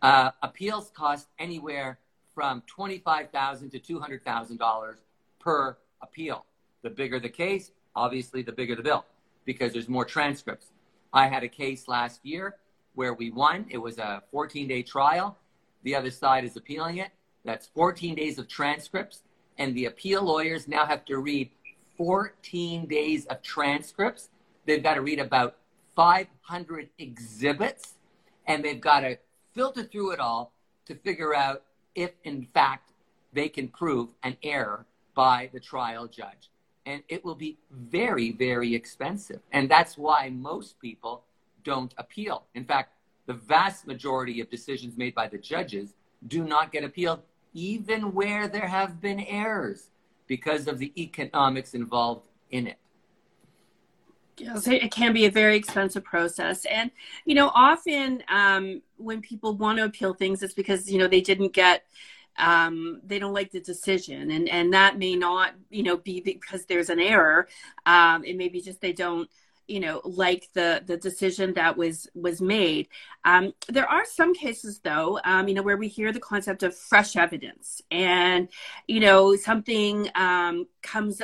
Uh, 0.00 0.30
appeals 0.42 0.90
cost 0.94 1.28
anywhere 1.38 1.98
from 2.34 2.62
$25,000 2.76 3.70
to 3.70 3.78
$200,000 3.78 4.94
per 5.38 5.76
appeal. 6.00 6.44
The 6.82 6.90
bigger 6.90 7.20
the 7.20 7.28
case, 7.28 7.70
obviously, 7.94 8.42
the 8.42 8.52
bigger 8.52 8.74
the 8.74 8.82
bill 8.82 9.04
because 9.44 9.72
there's 9.72 9.88
more 9.88 10.04
transcripts. 10.04 10.66
I 11.12 11.28
had 11.28 11.44
a 11.44 11.48
case 11.48 11.88
last 11.88 12.24
year 12.24 12.56
where 12.94 13.14
we 13.14 13.30
won. 13.30 13.66
It 13.68 13.78
was 13.78 13.98
a 13.98 14.22
14 14.30 14.66
day 14.66 14.82
trial. 14.82 15.36
The 15.84 15.94
other 15.94 16.10
side 16.10 16.44
is 16.44 16.56
appealing 16.56 16.98
it. 16.98 17.10
That's 17.44 17.66
14 17.68 18.14
days 18.14 18.38
of 18.38 18.48
transcripts. 18.48 19.22
And 19.58 19.74
the 19.76 19.86
appeal 19.86 20.22
lawyers 20.22 20.66
now 20.66 20.86
have 20.86 21.04
to 21.06 21.18
read 21.18 21.50
14 21.96 22.86
days 22.86 23.26
of 23.26 23.42
transcripts. 23.42 24.28
They've 24.66 24.82
got 24.82 24.94
to 24.94 25.00
read 25.00 25.18
about 25.18 25.56
500 25.94 26.88
exhibits 26.98 27.94
and 28.46 28.64
they've 28.64 28.80
got 28.80 29.00
to 29.00 29.18
filter 29.54 29.84
through 29.84 30.12
it 30.12 30.20
all 30.20 30.52
to 30.86 30.94
figure 30.94 31.34
out 31.34 31.62
if 31.94 32.12
in 32.24 32.46
fact 32.54 32.92
they 33.32 33.48
can 33.48 33.68
prove 33.68 34.10
an 34.22 34.36
error 34.42 34.86
by 35.14 35.50
the 35.52 35.60
trial 35.60 36.06
judge. 36.06 36.50
And 36.84 37.02
it 37.08 37.24
will 37.24 37.34
be 37.34 37.58
very, 37.70 38.32
very 38.32 38.74
expensive. 38.74 39.40
And 39.52 39.70
that's 39.70 39.96
why 39.96 40.30
most 40.30 40.80
people 40.80 41.24
don't 41.62 41.94
appeal. 41.96 42.44
In 42.54 42.64
fact, 42.64 42.94
the 43.26 43.34
vast 43.34 43.86
majority 43.86 44.40
of 44.40 44.50
decisions 44.50 44.96
made 44.96 45.14
by 45.14 45.28
the 45.28 45.38
judges 45.38 45.94
do 46.26 46.44
not 46.44 46.72
get 46.72 46.82
appealed, 46.82 47.20
even 47.54 48.12
where 48.12 48.48
there 48.48 48.66
have 48.66 49.00
been 49.00 49.20
errors 49.20 49.90
because 50.32 50.66
of 50.66 50.78
the 50.78 50.90
economics 50.96 51.74
involved 51.74 52.26
in 52.50 52.66
it. 52.68 52.78
Yes, 54.38 54.66
it 54.66 54.90
can 54.90 55.12
be 55.12 55.26
a 55.26 55.30
very 55.30 55.56
expensive 55.56 56.04
process. 56.04 56.64
And, 56.64 56.90
you 57.26 57.34
know, 57.34 57.50
often 57.54 58.22
um, 58.28 58.80
when 58.96 59.20
people 59.20 59.54
want 59.58 59.76
to 59.76 59.84
appeal 59.84 60.14
things, 60.14 60.42
it's 60.42 60.54
because, 60.54 60.90
you 60.90 60.98
know, 60.98 61.06
they 61.06 61.20
didn't 61.20 61.52
get 61.52 61.84
um, 62.38 63.02
they 63.04 63.18
don't 63.18 63.34
like 63.34 63.50
the 63.50 63.60
decision 63.60 64.30
and 64.30 64.48
and 64.48 64.72
that 64.72 64.98
may 64.98 65.14
not 65.14 65.52
you 65.68 65.82
know 65.82 65.98
be 65.98 66.22
because 66.22 66.64
there's 66.64 66.88
an 66.88 66.98
error 66.98 67.46
um, 67.84 68.24
it 68.24 68.38
may 68.38 68.48
be 68.48 68.62
just 68.62 68.80
they 68.80 68.94
don't 68.94 69.28
you 69.72 69.80
know 69.80 70.02
like 70.04 70.48
the 70.52 70.82
the 70.86 70.98
decision 70.98 71.54
that 71.54 71.76
was 71.76 72.06
was 72.14 72.42
made. 72.42 72.88
Um, 73.24 73.54
there 73.68 73.88
are 73.88 74.04
some 74.04 74.34
cases 74.34 74.80
though 74.80 75.18
um, 75.24 75.48
you 75.48 75.54
know 75.54 75.62
where 75.62 75.78
we 75.78 75.88
hear 75.88 76.12
the 76.12 76.20
concept 76.20 76.62
of 76.62 76.76
fresh 76.76 77.16
evidence 77.16 77.80
and 77.90 78.48
you 78.86 79.00
know 79.00 79.34
something 79.34 80.10
um, 80.14 80.66
comes 80.82 81.22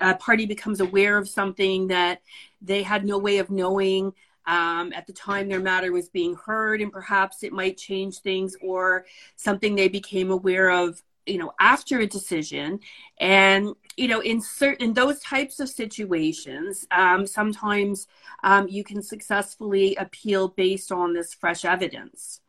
a 0.00 0.14
party 0.16 0.46
becomes 0.46 0.80
aware 0.80 1.18
of 1.18 1.28
something 1.28 1.88
that 1.88 2.22
they 2.60 2.82
had 2.82 3.04
no 3.04 3.18
way 3.18 3.38
of 3.38 3.50
knowing 3.50 4.12
um, 4.46 4.92
at 4.92 5.06
the 5.06 5.12
time 5.12 5.48
their 5.48 5.60
matter 5.60 5.92
was 5.92 6.08
being 6.08 6.34
heard, 6.34 6.80
and 6.80 6.92
perhaps 6.92 7.42
it 7.42 7.52
might 7.52 7.76
change 7.76 8.18
things, 8.18 8.56
or 8.60 9.06
something 9.36 9.74
they 9.74 9.88
became 9.88 10.30
aware 10.30 10.70
of, 10.70 11.02
you 11.26 11.38
know, 11.38 11.52
after 11.60 12.00
a 12.00 12.06
decision. 12.06 12.80
And 13.18 13.74
you 13.96 14.08
know, 14.08 14.20
in 14.20 14.40
certain 14.40 14.94
those 14.94 15.20
types 15.20 15.60
of 15.60 15.68
situations, 15.68 16.86
um, 16.90 17.26
sometimes 17.26 18.06
um, 18.42 18.68
you 18.68 18.84
can 18.84 19.02
successfully 19.02 19.94
appeal 19.96 20.48
based 20.48 20.90
on 20.90 21.12
this 21.12 21.34
fresh 21.34 21.64
evidence. 21.64 22.40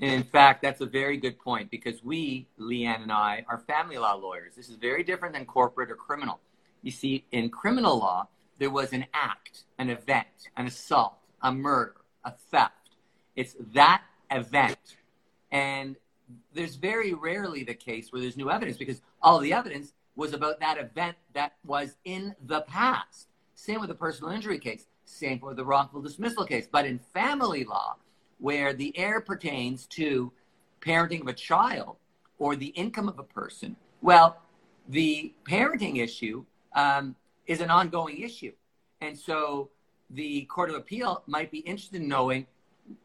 in 0.00 0.24
fact, 0.24 0.62
that's 0.62 0.80
a 0.80 0.86
very 0.86 1.16
good 1.16 1.38
point 1.38 1.70
because 1.70 2.02
we, 2.02 2.46
Leanne 2.58 3.02
and 3.02 3.12
I, 3.12 3.44
are 3.48 3.58
family 3.58 3.98
law 3.98 4.14
lawyers. 4.14 4.54
This 4.56 4.68
is 4.68 4.76
very 4.76 5.02
different 5.02 5.34
than 5.34 5.44
corporate 5.44 5.90
or 5.90 5.96
criminal. 5.96 6.40
You 6.82 6.90
see, 6.90 7.24
in 7.32 7.50
criminal 7.50 7.98
law, 7.98 8.28
there 8.58 8.70
was 8.70 8.92
an 8.92 9.06
act, 9.12 9.64
an 9.78 9.90
event, 9.90 10.26
an 10.56 10.66
assault, 10.66 11.18
a 11.42 11.52
murder, 11.52 11.96
a 12.24 12.32
theft. 12.50 12.72
It's 13.34 13.54
that 13.74 14.02
event. 14.30 14.78
And 15.50 15.96
there's 16.52 16.76
very 16.76 17.14
rarely 17.14 17.62
the 17.62 17.74
case 17.74 18.12
where 18.12 18.20
there's 18.20 18.36
new 18.36 18.50
evidence 18.50 18.76
because 18.76 19.02
all 19.22 19.38
the 19.38 19.52
evidence 19.52 19.92
was 20.16 20.32
about 20.32 20.60
that 20.60 20.78
event 20.78 21.16
that 21.34 21.52
was 21.64 21.96
in 22.04 22.34
the 22.46 22.62
past. 22.62 23.28
Same 23.54 23.80
with 23.80 23.88
the 23.88 23.94
personal 23.94 24.32
injury 24.32 24.58
case, 24.58 24.86
same 25.04 25.40
with 25.40 25.56
the 25.56 25.64
wrongful 25.64 26.02
dismissal 26.02 26.44
case. 26.44 26.66
But 26.70 26.86
in 26.86 26.98
family 26.98 27.64
law, 27.64 27.96
where 28.38 28.72
the 28.72 28.96
heir 28.98 29.20
pertains 29.20 29.86
to 29.86 30.32
parenting 30.80 31.22
of 31.22 31.28
a 31.28 31.32
child 31.32 31.96
or 32.38 32.56
the 32.56 32.66
income 32.68 33.08
of 33.08 33.18
a 33.18 33.22
person, 33.22 33.76
well, 34.02 34.38
the 34.88 35.32
parenting 35.44 36.02
issue 36.02 36.44
um, 36.74 37.16
is 37.46 37.60
an 37.60 37.70
ongoing 37.70 38.20
issue. 38.20 38.52
And 39.00 39.18
so 39.18 39.70
the 40.10 40.42
Court 40.44 40.70
of 40.70 40.76
Appeal 40.76 41.22
might 41.26 41.50
be 41.50 41.58
interested 41.58 42.00
in 42.00 42.08
knowing, 42.08 42.46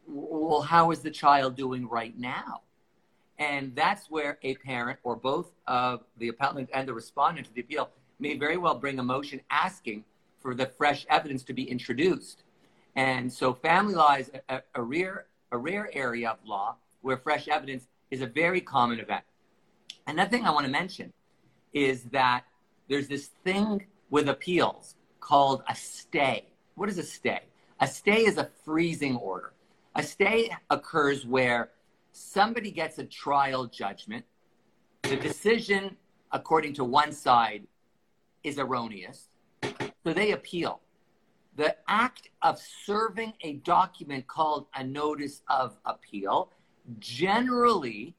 well, 0.06 0.62
how 0.62 0.90
is 0.90 1.00
the 1.00 1.10
child 1.10 1.56
doing 1.56 1.88
right 1.88 2.16
now? 2.18 2.62
And 3.38 3.74
that's 3.74 4.10
where 4.10 4.38
a 4.42 4.54
parent 4.56 4.98
or 5.02 5.16
both 5.16 5.52
of 5.66 6.04
the 6.18 6.28
appellant 6.28 6.70
and 6.72 6.86
the 6.86 6.94
respondent 6.94 7.46
to 7.46 7.54
the 7.54 7.62
appeal 7.62 7.90
may 8.18 8.36
very 8.36 8.56
well 8.56 8.74
bring 8.74 8.98
a 8.98 9.02
motion 9.02 9.40
asking 9.50 10.04
for 10.40 10.54
the 10.54 10.66
fresh 10.66 11.06
evidence 11.08 11.42
to 11.44 11.52
be 11.52 11.64
introduced. 11.64 12.44
And 12.94 13.32
so 13.32 13.54
family 13.54 13.94
law 13.94 14.14
is 14.14 14.30
a, 14.48 14.62
a, 14.74 14.82
rare, 14.82 15.26
a 15.50 15.58
rare 15.58 15.90
area 15.92 16.30
of 16.30 16.38
law 16.44 16.76
where 17.00 17.16
fresh 17.16 17.48
evidence 17.48 17.88
is 18.10 18.20
a 18.20 18.26
very 18.26 18.60
common 18.60 19.00
event. 19.00 19.24
Another 20.06 20.30
thing 20.30 20.44
I 20.44 20.50
want 20.50 20.66
to 20.66 20.72
mention 20.72 21.12
is 21.72 22.04
that 22.04 22.44
there's 22.88 23.08
this 23.08 23.30
thing 23.44 23.86
with 24.10 24.28
appeals 24.28 24.96
called 25.20 25.62
a 25.68 25.74
stay. 25.74 26.46
What 26.74 26.88
is 26.88 26.98
a 26.98 27.02
stay? 27.02 27.40
A 27.80 27.86
stay 27.86 28.24
is 28.24 28.36
a 28.36 28.50
freezing 28.64 29.16
order. 29.16 29.52
A 29.94 30.02
stay 30.02 30.50
occurs 30.70 31.24
where 31.24 31.70
somebody 32.12 32.70
gets 32.70 32.98
a 32.98 33.04
trial 33.04 33.66
judgment. 33.66 34.24
The 35.02 35.16
decision, 35.16 35.96
according 36.30 36.74
to 36.74 36.84
one 36.84 37.12
side, 37.12 37.66
is 38.44 38.58
erroneous. 38.58 39.28
So 39.62 40.12
they 40.12 40.32
appeal. 40.32 40.80
The 41.56 41.76
act 41.88 42.30
of 42.40 42.58
serving 42.58 43.34
a 43.42 43.54
document 43.54 44.26
called 44.26 44.66
a 44.74 44.84
notice 44.84 45.42
of 45.48 45.76
appeal 45.84 46.50
generally 46.98 48.14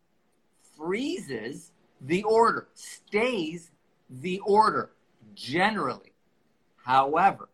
freezes 0.78 1.72
the 2.02 2.24
order, 2.24 2.68
stays 2.74 3.72
the 4.10 4.40
order 4.40 4.92
generally. 5.34 6.14
However, 6.78 7.50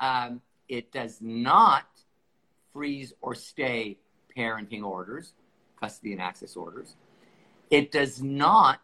um, 0.00 0.40
it 0.68 0.92
does 0.92 1.18
not 1.20 1.86
freeze 2.72 3.12
or 3.20 3.34
stay 3.34 3.98
parenting 4.38 4.84
orders, 4.84 5.32
custody 5.80 6.12
and 6.12 6.22
access 6.22 6.56
orders. 6.56 6.94
It 7.70 7.90
does 7.90 8.22
not 8.22 8.80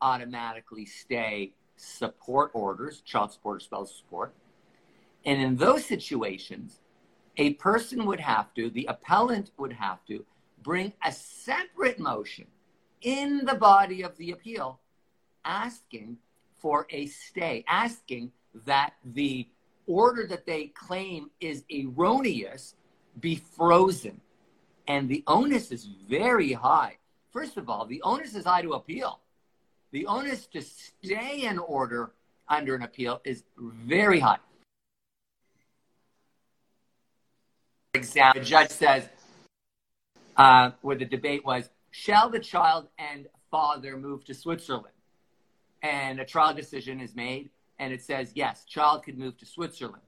automatically 0.00 0.84
stay 0.84 1.52
support 1.76 2.50
orders, 2.52 3.00
child 3.00 3.32
support 3.32 3.56
or 3.56 3.60
spousal 3.60 3.94
support. 3.94 4.34
And 5.24 5.40
in 5.40 5.56
those 5.56 5.84
situations, 5.84 6.80
a 7.36 7.54
person 7.54 8.04
would 8.06 8.20
have 8.20 8.52
to, 8.54 8.70
the 8.70 8.86
appellant 8.88 9.50
would 9.56 9.72
have 9.72 10.04
to, 10.06 10.24
bring 10.62 10.92
a 11.04 11.12
separate 11.12 11.98
motion 11.98 12.46
in 13.02 13.44
the 13.44 13.54
body 13.54 14.02
of 14.02 14.16
the 14.16 14.32
appeal 14.32 14.80
asking 15.44 16.18
for 16.58 16.86
a 16.90 17.06
stay, 17.06 17.64
asking 17.68 18.32
that 18.66 18.94
the 19.04 19.46
order 19.86 20.26
that 20.26 20.46
they 20.46 20.66
claim 20.66 21.30
is 21.40 21.64
erroneous 21.72 22.74
be 23.20 23.36
frozen. 23.36 24.20
And 24.88 25.08
the 25.08 25.22
onus 25.26 25.70
is 25.70 25.84
very 25.84 26.52
high. 26.52 26.96
First 27.30 27.58
of 27.58 27.68
all, 27.68 27.84
the 27.84 28.00
onus 28.02 28.34
is 28.34 28.46
high 28.46 28.62
to 28.62 28.72
appeal. 28.72 29.20
The 29.92 30.06
onus 30.06 30.46
to 30.48 30.62
stay 30.62 31.42
in 31.42 31.58
order 31.58 32.12
under 32.48 32.74
an 32.74 32.82
appeal 32.82 33.20
is 33.24 33.44
very 33.58 34.18
high. 34.18 34.38
Example, 37.94 38.40
the 38.40 38.46
judge 38.46 38.70
says, 38.70 39.08
uh, 40.36 40.70
where 40.80 40.96
the 40.96 41.04
debate 41.04 41.44
was, 41.44 41.68
shall 41.90 42.30
the 42.30 42.38
child 42.38 42.88
and 42.98 43.26
father 43.50 43.96
move 43.96 44.24
to 44.24 44.34
Switzerland? 44.34 44.94
And 45.82 46.18
a 46.18 46.24
trial 46.24 46.54
decision 46.54 47.00
is 47.00 47.14
made 47.14 47.50
and 47.78 47.92
it 47.92 48.02
says, 48.02 48.32
yes, 48.34 48.64
child 48.64 49.04
could 49.04 49.18
move 49.18 49.36
to 49.38 49.46
Switzerland. 49.46 50.02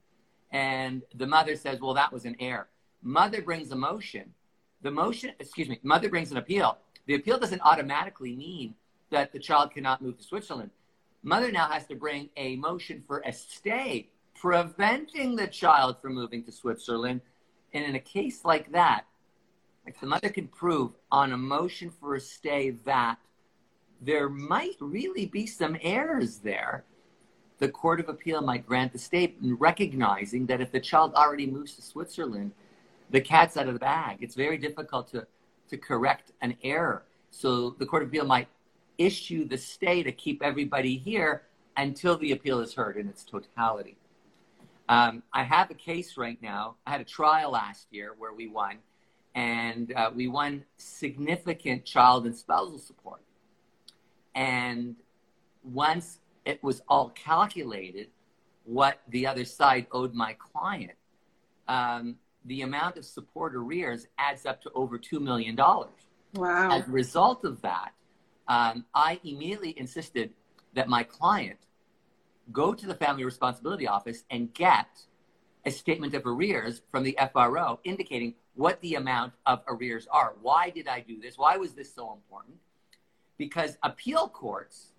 And 0.50 1.02
the 1.14 1.26
mother 1.26 1.54
says, 1.54 1.80
well, 1.80 1.94
that 1.94 2.12
was 2.12 2.24
an 2.24 2.36
error. 2.40 2.68
Mother 3.02 3.42
brings 3.42 3.70
a 3.70 3.76
motion. 3.76 4.34
The 4.82 4.90
motion, 4.90 5.32
excuse 5.38 5.68
me, 5.68 5.78
mother 5.82 6.08
brings 6.08 6.30
an 6.30 6.38
appeal. 6.38 6.78
The 7.06 7.14
appeal 7.14 7.38
doesn't 7.38 7.60
automatically 7.62 8.34
mean 8.34 8.74
that 9.10 9.32
the 9.32 9.38
child 9.38 9.72
cannot 9.72 10.02
move 10.02 10.16
to 10.18 10.24
Switzerland. 10.24 10.70
Mother 11.22 11.52
now 11.52 11.68
has 11.68 11.86
to 11.86 11.94
bring 11.94 12.30
a 12.36 12.56
motion 12.56 13.02
for 13.06 13.22
a 13.26 13.32
stay 13.32 14.08
preventing 14.34 15.36
the 15.36 15.46
child 15.46 16.00
from 16.00 16.14
moving 16.14 16.42
to 16.44 16.52
Switzerland. 16.52 17.20
And 17.74 17.84
in 17.84 17.94
a 17.94 18.00
case 18.00 18.44
like 18.44 18.72
that, 18.72 19.04
if 19.86 20.00
the 20.00 20.06
mother 20.06 20.30
can 20.30 20.48
prove 20.48 20.92
on 21.12 21.32
a 21.32 21.36
motion 21.36 21.90
for 21.90 22.14
a 22.14 22.20
stay 22.20 22.70
that 22.84 23.18
there 24.00 24.30
might 24.30 24.76
really 24.80 25.26
be 25.26 25.46
some 25.46 25.76
errors 25.82 26.38
there, 26.38 26.84
the 27.58 27.68
Court 27.68 28.00
of 28.00 28.08
Appeal 28.08 28.40
might 28.40 28.66
grant 28.66 28.92
the 28.92 28.98
state, 28.98 29.36
recognizing 29.42 30.46
that 30.46 30.62
if 30.62 30.72
the 30.72 30.80
child 30.80 31.12
already 31.14 31.46
moves 31.46 31.74
to 31.74 31.82
Switzerland, 31.82 32.52
the 33.10 33.20
cat's 33.20 33.56
out 33.56 33.66
of 33.66 33.74
the 33.74 33.80
bag. 33.80 34.18
It's 34.20 34.34
very 34.34 34.58
difficult 34.58 35.08
to, 35.12 35.26
to 35.68 35.76
correct 35.76 36.32
an 36.40 36.56
error. 36.62 37.04
So 37.30 37.70
the 37.78 37.86
Court 37.86 38.02
of 38.02 38.08
Appeal 38.08 38.24
might 38.24 38.48
issue 38.98 39.46
the 39.46 39.56
stay 39.56 40.02
to 40.02 40.12
keep 40.12 40.42
everybody 40.42 40.96
here 40.96 41.42
until 41.76 42.18
the 42.18 42.32
appeal 42.32 42.60
is 42.60 42.74
heard 42.74 42.96
in 42.96 43.08
its 43.08 43.24
totality. 43.24 43.96
Um, 44.88 45.22
I 45.32 45.44
have 45.44 45.70
a 45.70 45.74
case 45.74 46.16
right 46.16 46.40
now. 46.42 46.76
I 46.86 46.90
had 46.90 47.00
a 47.00 47.04
trial 47.04 47.52
last 47.52 47.86
year 47.90 48.14
where 48.18 48.32
we 48.32 48.48
won, 48.48 48.78
and 49.34 49.92
uh, 49.94 50.10
we 50.14 50.26
won 50.26 50.64
significant 50.76 51.84
child 51.84 52.26
and 52.26 52.36
spousal 52.36 52.78
support. 52.78 53.22
And 54.34 54.96
once 55.62 56.18
it 56.44 56.62
was 56.62 56.82
all 56.88 57.10
calculated 57.10 58.08
what 58.64 59.00
the 59.08 59.26
other 59.26 59.44
side 59.44 59.86
owed 59.92 60.14
my 60.14 60.34
client. 60.34 60.92
Um, 61.68 62.16
the 62.44 62.62
amount 62.62 62.96
of 62.96 63.04
support 63.04 63.54
arrears 63.54 64.06
adds 64.18 64.46
up 64.46 64.62
to 64.62 64.70
over 64.74 64.98
$2 64.98 65.20
million. 65.20 65.56
Wow. 65.56 66.70
As 66.70 66.86
a 66.86 66.90
result 66.90 67.44
of 67.44 67.60
that, 67.62 67.92
um, 68.48 68.84
I 68.94 69.20
immediately 69.24 69.78
insisted 69.78 70.30
that 70.74 70.88
my 70.88 71.02
client 71.02 71.58
go 72.52 72.74
to 72.74 72.86
the 72.86 72.94
Family 72.94 73.24
Responsibility 73.24 73.86
Office 73.86 74.24
and 74.30 74.52
get 74.54 74.88
a 75.64 75.70
statement 75.70 76.14
of 76.14 76.26
arrears 76.26 76.82
from 76.90 77.04
the 77.04 77.18
FRO 77.32 77.78
indicating 77.84 78.34
what 78.54 78.80
the 78.80 78.94
amount 78.94 79.34
of 79.46 79.62
arrears 79.68 80.08
are. 80.10 80.34
Why 80.40 80.70
did 80.70 80.88
I 80.88 81.00
do 81.00 81.20
this? 81.20 81.36
Why 81.36 81.56
was 81.56 81.74
this 81.74 81.94
so 81.94 82.12
important? 82.12 82.56
Because 83.36 83.76
appeal 83.82 84.28
courts 84.28 84.92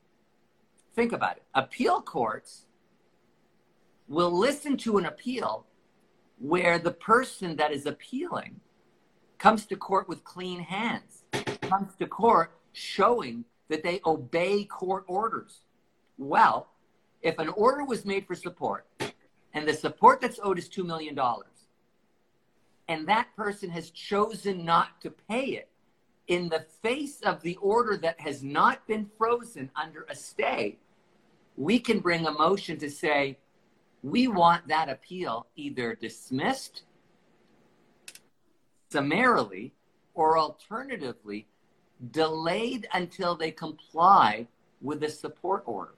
Think 0.94 1.14
about 1.14 1.38
it. 1.38 1.44
Appeal 1.54 2.02
courts 2.02 2.66
will 4.08 4.32
listen 4.32 4.76
to 4.78 4.98
an 4.98 5.06
appeal 5.06 5.66
where 6.42 6.80
the 6.80 6.92
person 6.92 7.56
that 7.56 7.72
is 7.72 7.86
appealing 7.86 8.60
comes 9.38 9.66
to 9.68 9.76
court 9.76 10.10
with 10.10 10.24
clean 10.24 10.60
hands. 10.60 11.24
comes 11.62 11.96
to 11.96 12.08
court 12.08 12.52
showing 12.74 13.46
that 13.70 13.84
they 13.84 14.02
obey 14.06 14.66
court 14.66 15.06
orders. 15.08 15.62
Well, 16.18 16.68
if 17.22 17.38
an 17.40 17.50
order 17.50 17.86
was 17.86 18.06
made 18.06 18.26
for 18.26 18.36
support 18.36 18.86
and 19.54 19.68
the 19.68 19.74
support 19.74 20.20
that's 20.20 20.40
owed 20.42 20.58
is 20.58 20.68
$2 20.68 20.86
million 20.86 21.18
and 22.88 23.08
that 23.08 23.28
person 23.36 23.70
has 23.70 23.92
chosen 23.92 24.66
not 24.66 25.00
to 25.02 25.12
pay 25.12 25.46
it 25.46 25.70
in 26.28 26.50
the 26.50 26.66
face 26.82 27.22
of 27.22 27.42
the 27.42 27.56
order 27.58 27.98
that 27.98 28.20
has 28.20 28.42
not 28.42 28.86
been 28.88 29.10
frozen 29.18 29.70
under 29.76 30.06
a 30.10 30.16
stay, 30.16 30.78
we 31.56 31.80
can 31.80 32.00
bring 32.00 32.26
a 32.26 32.32
motion 32.32 32.78
to 32.80 32.90
say, 32.90 33.38
we 34.04 34.28
want 34.28 34.68
that 34.68 34.90
appeal 34.90 35.48
either 35.56 35.96
dismissed 35.96 36.84
summarily 38.90 39.74
or 40.14 40.38
alternatively 40.38 41.48
delayed 42.12 42.88
until 42.94 43.36
they 43.36 43.52
comply 43.52 44.48
with 44.82 45.00
the 45.00 45.10
support 45.10 45.64
order. 45.66 45.94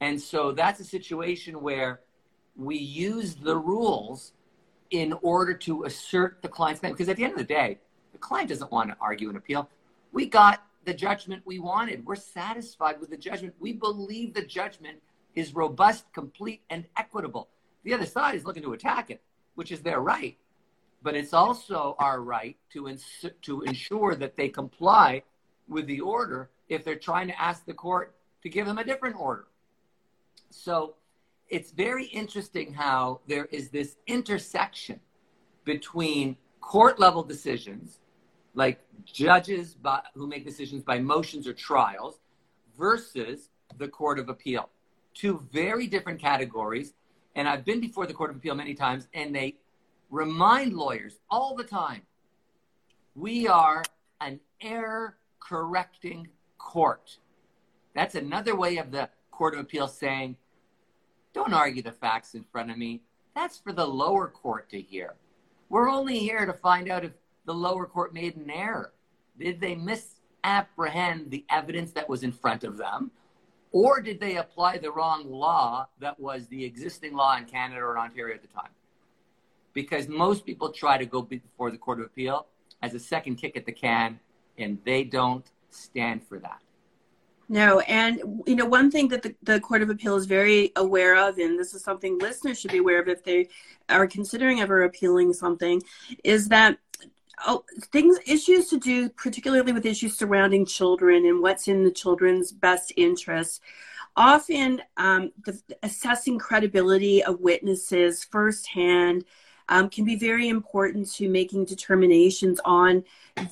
And 0.00 0.20
so 0.20 0.52
that's 0.52 0.80
a 0.80 0.84
situation 0.84 1.60
where 1.60 2.00
we 2.56 2.76
use 2.76 3.36
the 3.36 3.56
rules 3.56 4.32
in 4.90 5.12
order 5.22 5.54
to 5.54 5.84
assert 5.84 6.42
the 6.42 6.48
client's 6.48 6.80
claim. 6.80 6.92
Because 6.92 7.08
at 7.08 7.16
the 7.16 7.24
end 7.24 7.32
of 7.32 7.38
the 7.38 7.44
day, 7.44 7.78
the 8.12 8.18
client 8.18 8.48
doesn't 8.48 8.72
want 8.72 8.90
to 8.90 8.96
argue 9.00 9.30
an 9.30 9.36
appeal. 9.36 9.68
We 10.12 10.26
got 10.26 10.64
the 10.84 10.94
judgment 10.94 11.42
we 11.44 11.58
wanted. 11.60 12.04
We're 12.04 12.16
satisfied 12.16 13.00
with 13.00 13.10
the 13.10 13.16
judgment. 13.16 13.54
We 13.60 13.72
believe 13.72 14.34
the 14.34 14.44
judgment 14.44 14.98
is 15.34 15.54
robust, 15.54 16.12
complete, 16.12 16.62
and 16.70 16.84
equitable. 16.96 17.48
The 17.84 17.94
other 17.94 18.06
side 18.06 18.34
is 18.34 18.44
looking 18.44 18.62
to 18.62 18.72
attack 18.72 19.10
it, 19.10 19.22
which 19.54 19.72
is 19.72 19.80
their 19.80 20.00
right. 20.00 20.36
But 21.02 21.14
it's 21.14 21.32
also 21.32 21.96
our 21.98 22.20
right 22.20 22.56
to, 22.72 22.88
ins- 22.88 23.24
to 23.42 23.62
ensure 23.62 24.14
that 24.16 24.36
they 24.36 24.48
comply 24.48 25.22
with 25.68 25.86
the 25.86 26.00
order 26.00 26.50
if 26.68 26.84
they're 26.84 26.96
trying 26.96 27.28
to 27.28 27.40
ask 27.40 27.64
the 27.64 27.72
court 27.72 28.14
to 28.42 28.48
give 28.48 28.66
them 28.66 28.78
a 28.78 28.84
different 28.84 29.16
order. 29.18 29.46
So 30.50 30.94
it's 31.48 31.70
very 31.70 32.06
interesting 32.06 32.72
how 32.72 33.20
there 33.26 33.46
is 33.46 33.70
this 33.70 33.96
intersection 34.06 35.00
between 35.64 36.36
court 36.60 36.98
level 36.98 37.22
decisions, 37.22 37.98
like 38.54 38.80
judges 39.04 39.74
by, 39.74 40.02
who 40.14 40.26
make 40.26 40.44
decisions 40.44 40.82
by 40.82 40.98
motions 40.98 41.46
or 41.46 41.52
trials, 41.52 42.18
versus 42.78 43.48
the 43.78 43.88
Court 43.88 44.18
of 44.18 44.28
Appeal. 44.28 44.68
Two 45.14 45.46
very 45.52 45.86
different 45.86 46.20
categories. 46.20 46.94
And 47.34 47.48
I've 47.48 47.64
been 47.64 47.80
before 47.80 48.06
the 48.06 48.14
Court 48.14 48.30
of 48.30 48.36
Appeal 48.36 48.54
many 48.54 48.74
times, 48.74 49.08
and 49.14 49.34
they 49.34 49.56
remind 50.10 50.72
lawyers 50.72 51.18
all 51.30 51.54
the 51.54 51.64
time 51.64 52.02
we 53.14 53.46
are 53.46 53.82
an 54.20 54.40
error 54.60 55.16
correcting 55.40 56.28
court. 56.58 57.18
That's 57.94 58.14
another 58.14 58.54
way 58.54 58.76
of 58.78 58.90
the 58.90 59.08
Court 59.30 59.54
of 59.54 59.60
Appeal 59.60 59.88
saying, 59.88 60.36
don't 61.32 61.54
argue 61.54 61.82
the 61.82 61.92
facts 61.92 62.34
in 62.34 62.44
front 62.44 62.70
of 62.70 62.78
me. 62.78 63.02
That's 63.34 63.58
for 63.58 63.72
the 63.72 63.86
lower 63.86 64.28
court 64.28 64.68
to 64.70 64.80
hear. 64.80 65.14
We're 65.68 65.88
only 65.88 66.18
here 66.18 66.46
to 66.46 66.52
find 66.52 66.90
out 66.90 67.04
if 67.04 67.12
the 67.46 67.54
lower 67.54 67.86
court 67.86 68.12
made 68.12 68.36
an 68.36 68.50
error. 68.50 68.92
Did 69.38 69.60
they 69.60 69.74
misapprehend 69.74 71.30
the 71.30 71.44
evidence 71.48 71.92
that 71.92 72.08
was 72.08 72.22
in 72.22 72.32
front 72.32 72.64
of 72.64 72.76
them? 72.76 73.10
Or 73.72 74.00
did 74.00 74.18
they 74.20 74.36
apply 74.36 74.78
the 74.78 74.90
wrong 74.90 75.30
law 75.30 75.88
that 76.00 76.18
was 76.18 76.46
the 76.48 76.64
existing 76.64 77.14
law 77.14 77.36
in 77.36 77.44
Canada 77.44 77.80
or 77.80 77.98
Ontario 77.98 78.34
at 78.34 78.42
the 78.42 78.48
time? 78.48 78.70
Because 79.72 80.08
most 80.08 80.44
people 80.44 80.72
try 80.72 80.98
to 80.98 81.06
go 81.06 81.22
before 81.22 81.70
the 81.70 81.78
Court 81.78 82.00
of 82.00 82.06
Appeal 82.06 82.46
as 82.82 82.94
a 82.94 82.98
second 82.98 83.36
kick 83.36 83.56
at 83.56 83.66
the 83.66 83.72
can, 83.72 84.18
and 84.58 84.78
they 84.84 85.04
don't 85.04 85.46
stand 85.70 86.24
for 86.26 86.38
that. 86.40 86.60
No, 87.48 87.80
and 87.80 88.42
you 88.46 88.54
know 88.54 88.64
one 88.64 88.92
thing 88.92 89.08
that 89.08 89.22
the, 89.22 89.34
the 89.42 89.60
Court 89.60 89.82
of 89.82 89.90
Appeal 89.90 90.16
is 90.16 90.26
very 90.26 90.70
aware 90.76 91.16
of, 91.16 91.38
and 91.38 91.58
this 91.58 91.74
is 91.74 91.82
something 91.82 92.18
listeners 92.18 92.60
should 92.60 92.70
be 92.70 92.78
aware 92.78 93.00
of 93.00 93.08
if 93.08 93.24
they 93.24 93.48
are 93.88 94.06
considering 94.06 94.60
ever 94.60 94.84
appealing 94.84 95.32
something, 95.32 95.82
is 96.22 96.48
that 96.48 96.78
oh, 97.46 97.64
things 97.92 98.18
issues 98.26 98.68
to 98.68 98.78
do 98.78 99.08
particularly 99.10 99.72
with 99.72 99.86
issues 99.86 100.16
surrounding 100.16 100.64
children 100.66 101.26
and 101.26 101.42
what's 101.42 101.68
in 101.68 101.84
the 101.84 101.90
children's 101.90 102.52
best 102.52 102.92
interest 102.96 103.60
often 104.16 104.82
um, 104.96 105.32
the, 105.44 105.58
assessing 105.82 106.38
credibility 106.38 107.22
of 107.22 107.40
witnesses 107.40 108.24
firsthand 108.24 109.24
um, 109.70 109.88
can 109.88 110.04
be 110.04 110.16
very 110.16 110.48
important 110.48 111.10
to 111.12 111.28
making 111.28 111.64
determinations 111.64 112.60
on 112.64 113.04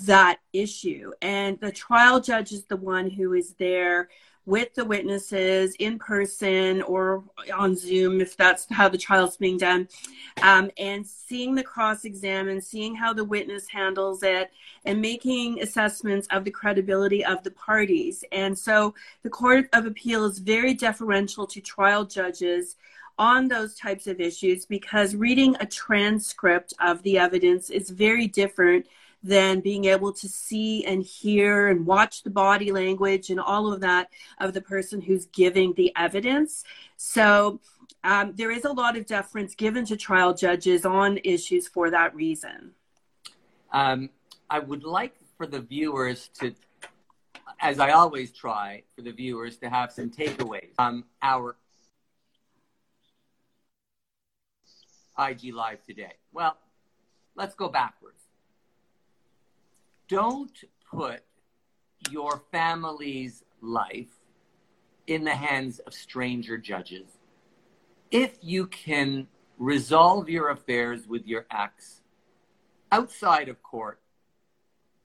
that 0.02 0.40
issue. 0.52 1.12
And 1.22 1.58
the 1.60 1.70
trial 1.70 2.20
judge 2.20 2.52
is 2.52 2.64
the 2.64 2.76
one 2.76 3.08
who 3.08 3.34
is 3.34 3.54
there 3.54 4.08
with 4.48 4.72
the 4.72 4.84
witnesses 4.84 5.74
in 5.78 5.98
person 5.98 6.80
or 6.82 7.22
on 7.54 7.76
Zoom, 7.76 8.18
if 8.18 8.34
that's 8.34 8.66
how 8.70 8.88
the 8.88 8.96
trial's 8.96 9.36
being 9.36 9.58
done, 9.58 9.86
um, 10.40 10.70
and 10.78 11.06
seeing 11.06 11.54
the 11.54 11.62
cross 11.62 12.06
examine, 12.06 12.62
seeing 12.62 12.94
how 12.94 13.12
the 13.12 13.22
witness 13.22 13.68
handles 13.68 14.22
it, 14.22 14.50
and 14.86 15.02
making 15.02 15.60
assessments 15.60 16.26
of 16.30 16.44
the 16.44 16.50
credibility 16.50 17.22
of 17.22 17.42
the 17.42 17.50
parties. 17.50 18.24
And 18.32 18.58
so 18.58 18.94
the 19.22 19.28
Court 19.28 19.68
of 19.74 19.84
Appeal 19.84 20.24
is 20.24 20.38
very 20.38 20.72
deferential 20.72 21.46
to 21.46 21.60
trial 21.60 22.06
judges 22.06 22.76
on 23.18 23.48
those 23.48 23.74
types 23.74 24.06
of 24.06 24.18
issues 24.18 24.64
because 24.64 25.14
reading 25.14 25.56
a 25.60 25.66
transcript 25.66 26.72
of 26.80 27.02
the 27.02 27.18
evidence 27.18 27.68
is 27.68 27.90
very 27.90 28.26
different 28.26 28.86
than 29.22 29.60
being 29.60 29.86
able 29.86 30.12
to 30.12 30.28
see 30.28 30.84
and 30.84 31.02
hear 31.02 31.68
and 31.68 31.86
watch 31.86 32.22
the 32.22 32.30
body 32.30 32.70
language 32.70 33.30
and 33.30 33.40
all 33.40 33.72
of 33.72 33.80
that 33.80 34.08
of 34.38 34.54
the 34.54 34.60
person 34.60 35.00
who's 35.00 35.26
giving 35.26 35.72
the 35.74 35.92
evidence. 35.96 36.64
So 36.96 37.60
um, 38.04 38.32
there 38.36 38.50
is 38.50 38.64
a 38.64 38.72
lot 38.72 38.96
of 38.96 39.06
deference 39.06 39.54
given 39.54 39.84
to 39.86 39.96
trial 39.96 40.34
judges 40.34 40.86
on 40.86 41.18
issues 41.24 41.66
for 41.66 41.90
that 41.90 42.14
reason. 42.14 42.72
Um, 43.72 44.10
I 44.48 44.60
would 44.60 44.84
like 44.84 45.14
for 45.36 45.46
the 45.46 45.60
viewers 45.60 46.28
to, 46.40 46.54
as 47.60 47.80
I 47.80 47.90
always 47.90 48.32
try, 48.32 48.82
for 48.94 49.02
the 49.02 49.12
viewers 49.12 49.58
to 49.58 49.68
have 49.68 49.92
some 49.92 50.10
takeaways. 50.10 50.70
Um, 50.78 51.04
our 51.22 51.56
IG 55.18 55.52
Live 55.52 55.84
today? 55.84 56.14
Well, 56.32 56.56
let's 57.34 57.54
go 57.54 57.68
backwards. 57.68 58.17
Don't 60.08 60.58
put 60.90 61.20
your 62.10 62.42
family's 62.50 63.44
life 63.60 64.08
in 65.06 65.24
the 65.24 65.34
hands 65.34 65.80
of 65.80 65.92
stranger 65.92 66.56
judges. 66.56 67.08
If 68.10 68.38
you 68.40 68.66
can 68.66 69.28
resolve 69.58 70.30
your 70.30 70.48
affairs 70.48 71.06
with 71.06 71.26
your 71.26 71.46
ex 71.50 72.00
outside 72.90 73.48
of 73.48 73.62
court, 73.62 74.00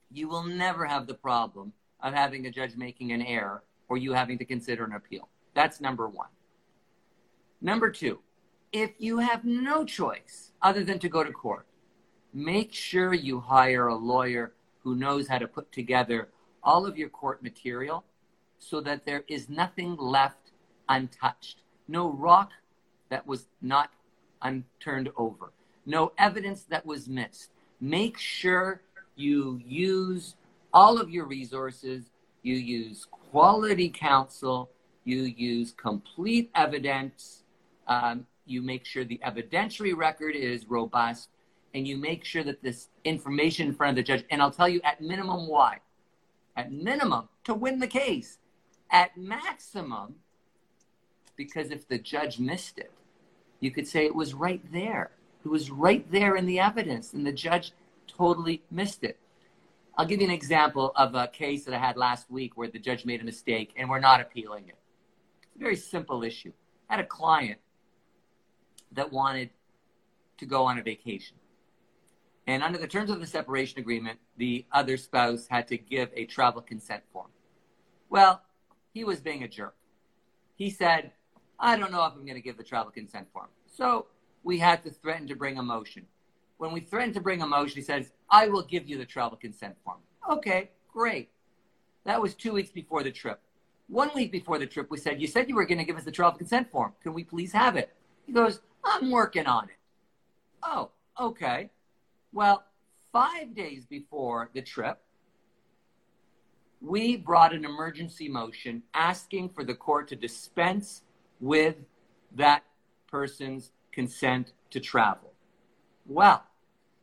you 0.10 0.30
will 0.30 0.44
never 0.44 0.86
have 0.86 1.08
the 1.08 1.13
problem 1.13 1.74
of 2.02 2.13
having 2.13 2.46
a 2.46 2.52
judge 2.52 2.78
making 2.78 3.12
an 3.12 3.22
error 3.22 3.63
or 3.89 3.98
you 3.98 4.13
having 4.13 4.38
to 4.38 4.46
consider 4.46 4.86
an 4.86 4.94
appeal. 4.94 5.28
That's 5.54 5.82
number 5.82 6.08
one. 6.08 6.30
Number 7.62 7.89
two, 7.89 8.20
if 8.72 8.92
you 9.00 9.18
have 9.18 9.44
no 9.44 9.84
choice 9.84 10.52
other 10.62 10.84
than 10.84 11.00
to 11.00 11.10
go 11.10 11.24
to 11.24 11.32
court, 11.32 11.68
make 12.34 12.74
sure 12.74 13.13
you 13.13 13.39
hire 13.39 13.88
a 13.88 13.96
lawyer 13.96 14.54
who 14.84 14.96
knows 14.96 15.28
how 15.28 15.38
to 15.38 15.48
put 15.48 15.72
together 15.72 16.30
all 16.63 16.86
of 16.86 16.98
your 16.98 17.10
court 17.10 17.43
material 17.43 18.04
so 18.60 18.80
that 18.82 19.06
there 19.06 19.24
is 19.28 19.50
nothing 19.50 19.96
left 19.98 20.52
untouched. 20.89 21.62
No 21.88 22.12
rock 22.12 22.52
that 23.10 23.26
was 23.28 23.48
not 23.62 23.91
unturned 24.41 25.10
over. 25.17 25.52
No 25.86 26.13
evidence 26.17 26.63
that 26.63 26.86
was 26.86 27.10
missed. 27.10 27.52
Make 27.82 28.17
sure 28.17 28.82
you 29.15 29.62
use 29.65 30.36
all 30.74 31.00
of 31.00 31.10
your 31.10 31.26
resources. 31.26 32.06
You 32.41 32.56
use 32.56 33.08
quality 33.32 33.89
counsel. 33.89 34.69
You 35.04 35.24
use 35.24 35.74
complete 35.76 36.50
evidence. 36.56 37.43
Um, 37.88 38.26
you 38.46 38.62
make 38.62 38.86
sure 38.86 39.04
the 39.04 39.22
evidentiary 39.26 39.96
record 39.96 40.36
is 40.36 40.69
robust, 40.69 41.30
and 41.74 41.88
you 41.88 41.98
make 41.98 42.24
sure 42.24 42.44
that 42.44 42.62
this 42.62 42.90
information 43.04 43.68
in 43.68 43.74
front 43.74 43.92
of 43.92 43.96
the 43.96 44.04
judge, 44.04 44.26
and 44.30 44.42
I'll 44.42 44.52
tell 44.52 44.70
you 44.70 44.82
at 44.84 45.02
minimum 45.02 45.48
why. 45.48 45.80
At 46.56 46.72
minimum, 46.72 47.30
to 47.46 47.54
win 47.54 47.80
the 47.80 47.88
case. 47.88 48.38
At 48.92 49.18
maximum, 49.18 50.16
because 51.36 51.72
if 51.72 51.88
the 51.88 51.98
judge 51.98 52.40
missed 52.40 52.78
it, 52.78 52.92
you 53.60 53.72
could 53.72 53.88
say 53.88 54.06
it 54.06 54.14
was 54.14 54.34
right 54.34 54.62
there. 54.72 55.12
It 55.44 55.50
was 55.50 55.72
right 55.72 56.10
there 56.12 56.36
in 56.36 56.46
the 56.46 56.60
evidence, 56.60 57.14
and 57.14 57.26
the 57.26 57.32
judge 57.32 57.74
totally 58.08 58.62
missed 58.70 59.04
it. 59.04 59.18
I'll 59.98 60.06
give 60.06 60.22
you 60.22 60.28
an 60.28 60.34
example 60.34 60.92
of 60.96 61.14
a 61.16 61.28
case 61.28 61.66
that 61.66 61.74
I 61.74 61.78
had 61.78 61.98
last 61.98 62.30
week 62.32 62.58
where 62.58 62.68
the 62.68 62.80
judge 62.80 63.06
made 63.06 63.22
a 63.22 63.24
mistake 63.24 63.74
and 63.76 63.90
we're 63.90 64.00
not 64.00 64.22
appealing 64.22 64.68
it. 64.68 64.76
It's 65.44 65.56
a 65.56 65.60
very 65.60 65.76
simple 65.76 66.24
issue. 66.24 66.52
I 66.90 66.96
had 66.96 67.06
a 67.06 67.08
client 67.08 67.60
that 68.92 69.12
wanted 69.12 69.52
to 70.40 70.46
go 70.46 70.66
on 70.66 70.80
a 70.80 70.82
vacation. 70.82 71.38
And 72.47 72.62
under 72.62 72.77
the 72.77 72.88
terms 72.88 73.10
of 73.10 73.19
the 73.19 73.27
separation 73.27 73.79
agreement, 73.79 74.19
the 74.38 74.65
other 74.71 74.97
spouse 74.97 75.47
had 75.49 75.67
to 75.69 75.77
give 75.77 76.10
a 76.15 76.25
travel 76.25 76.62
consent 76.62 77.03
form. 77.12 77.29
Well, 78.10 78.41
he 78.93 79.03
was 79.03 79.21
being 79.21 79.43
a 79.43 79.47
jerk. 79.47 79.75
He 80.56 80.69
said, 80.69 81.12
I 81.60 81.77
don't 81.77 81.91
know 81.91 82.06
if 82.06 82.13
I'm 82.13 82.25
going 82.25 82.36
to 82.36 82.41
give 82.41 82.58
the 82.58 82.63
travel 82.63 82.91
consent 82.91 83.27
form. 83.32 83.47
So 83.65 84.08
we 84.43 84.60
had 84.60 84.84
to 84.84 84.91
threaten 84.91 85.27
to 85.27 85.36
bring 85.36 85.58
a 85.58 85.63
motion. 85.63 86.06
When 86.58 86.71
we 86.73 86.82
threatened 86.82 87.13
to 87.15 87.21
bring 87.21 87.41
a 87.41 87.47
motion, 87.47 87.75
he 87.75 87.82
says, 87.82 88.12
I 88.29 88.47
will 88.47 88.62
give 88.62 88.88
you 88.88 88.97
the 88.97 89.06
travel 89.06 89.38
consent 89.38 89.75
form. 89.84 89.99
Okay, 90.29 90.71
great. 90.91 91.29
That 92.06 92.21
was 92.21 92.36
two 92.36 92.53
weeks 92.53 92.71
before 92.71 93.03
the 93.03 93.12
trip. 93.12 93.39
One 93.88 94.12
week 94.13 94.32
before 94.32 94.60
the 94.60 94.67
trip, 94.67 94.91
we 94.91 94.97
said, 94.97 95.21
You 95.21 95.27
said 95.27 95.49
you 95.49 95.56
were 95.56 95.65
going 95.65 95.77
to 95.77 95.84
give 95.84 95.97
us 95.97 96.03
the 96.03 96.12
travel 96.12 96.38
consent 96.38 96.69
form. 96.69 96.93
Can 97.01 97.13
we 97.13 97.23
please 97.23 97.51
have 97.51 97.75
it? 97.75 97.93
He 98.25 98.34
goes, 98.34 98.62
I'm 98.84 99.12
working 99.12 99.45
on 99.45 99.65
it. 99.65 99.75
Oh, 100.62 100.91
okay. 101.19 101.69
Well, 102.34 102.63
five 103.12 103.54
days 103.54 103.86
before 103.86 104.50
the 104.56 104.62
trip, 104.63 105.00
we 106.82 107.15
brought 107.15 107.54
an 107.54 107.63
emergency 107.63 108.28
motion 108.28 108.82
asking 108.96 109.50
for 109.50 109.63
the 109.63 109.76
court 109.76 110.08
to 110.08 110.15
dispense 110.15 111.04
with 111.39 111.76
that 112.36 112.63
person's 113.08 113.72
consent 113.91 114.54
to 114.72 114.80
travel. 114.80 115.32
Well, 116.08 116.43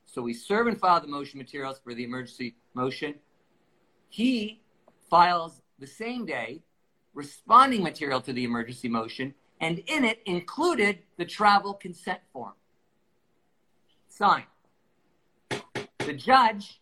so 0.05 0.21
we 0.21 0.35
serve 0.35 0.67
and 0.67 0.79
file 0.79 1.01
the 1.01 1.07
motion 1.07 1.39
materials 1.39 1.81
for 1.83 1.95
the 1.95 2.03
emergency 2.03 2.57
motion. 2.75 3.15
He 4.09 4.61
files 5.09 5.63
the 5.79 5.87
same 5.87 6.27
day 6.27 6.63
responding 7.15 7.85
material 7.85 8.21
to 8.23 8.33
the 8.33 8.45
emergency 8.45 8.89
motion, 8.89 9.35
and 9.61 9.79
in 9.87 10.05
it 10.05 10.21
included 10.27 10.99
the 11.17 11.25
travel 11.25 11.75
consent 11.75 12.21
form. 12.33 12.55
Signed. 14.09 14.47
The 16.11 16.17
judge 16.17 16.81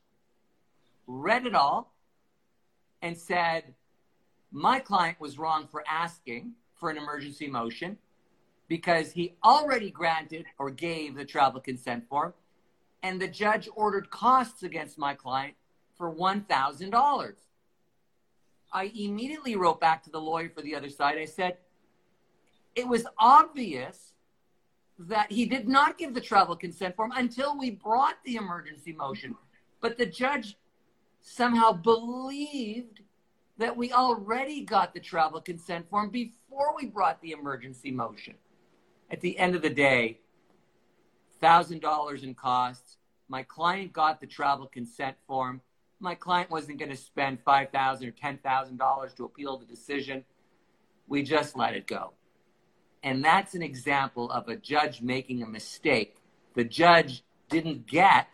read 1.06 1.44
it 1.44 1.54
all 1.54 1.92
and 3.02 3.14
said, 3.14 3.74
My 4.50 4.80
client 4.80 5.20
was 5.20 5.36
wrong 5.38 5.68
for 5.70 5.84
asking 5.86 6.52
for 6.80 6.88
an 6.88 6.96
emergency 6.96 7.46
motion 7.46 7.98
because 8.68 9.12
he 9.12 9.34
already 9.44 9.90
granted 9.90 10.46
or 10.58 10.70
gave 10.70 11.14
the 11.14 11.26
travel 11.26 11.60
consent 11.60 12.08
form, 12.08 12.32
and 13.02 13.20
the 13.20 13.28
judge 13.28 13.68
ordered 13.76 14.08
costs 14.08 14.62
against 14.62 14.96
my 14.96 15.12
client 15.12 15.56
for 15.98 16.10
$1,000. 16.10 17.32
I 18.72 18.84
immediately 18.96 19.56
wrote 19.56 19.78
back 19.78 20.02
to 20.04 20.10
the 20.10 20.22
lawyer 20.22 20.48
for 20.48 20.62
the 20.62 20.74
other 20.74 20.88
side. 20.88 21.18
I 21.18 21.26
said, 21.26 21.58
it 22.74 22.88
was 22.88 23.04
obvious 23.18 24.14
that 24.98 25.30
he 25.30 25.46
did 25.46 25.68
not 25.68 25.96
give 25.96 26.14
the 26.14 26.20
travel 26.20 26.56
consent 26.56 26.96
form 26.96 27.12
until 27.14 27.56
we 27.56 27.70
brought 27.70 28.16
the 28.24 28.36
emergency 28.36 28.92
motion. 28.92 29.36
But 29.80 29.96
the 29.96 30.06
judge 30.06 30.56
somehow 31.20 31.72
believed 31.72 33.00
that 33.58 33.76
we 33.76 33.92
already 33.92 34.62
got 34.62 34.94
the 34.94 35.00
travel 35.00 35.40
consent 35.40 35.88
form 35.88 36.10
before 36.10 36.74
we 36.76 36.86
brought 36.86 37.20
the 37.20 37.32
emergency 37.32 37.90
motion. 37.90 38.34
At 39.10 39.20
the 39.20 39.38
end 39.38 39.54
of 39.54 39.62
the 39.62 39.70
day, 39.70 40.18
$1,000 41.42 42.22
in 42.22 42.34
costs. 42.34 42.96
My 43.28 43.42
client 43.42 43.92
got 43.92 44.20
the 44.20 44.26
travel 44.26 44.66
consent 44.66 45.16
form. 45.26 45.60
My 46.00 46.14
client 46.14 46.50
wasn't 46.50 46.78
going 46.78 46.90
to 46.90 46.96
spend 46.96 47.44
$5,000 47.44 48.06
or 48.06 48.12
$10,000 48.12 49.16
to 49.16 49.24
appeal 49.24 49.58
the 49.58 49.66
decision. 49.66 50.24
We 51.06 51.22
just 51.22 51.56
let 51.56 51.74
it 51.74 51.86
go. 51.86 52.12
And 53.02 53.24
that's 53.24 53.54
an 53.54 53.62
example 53.62 54.30
of 54.30 54.48
a 54.48 54.56
judge 54.56 55.00
making 55.00 55.42
a 55.42 55.46
mistake. 55.46 56.16
The 56.54 56.64
judge 56.64 57.22
didn't 57.48 57.86
get 57.86 58.28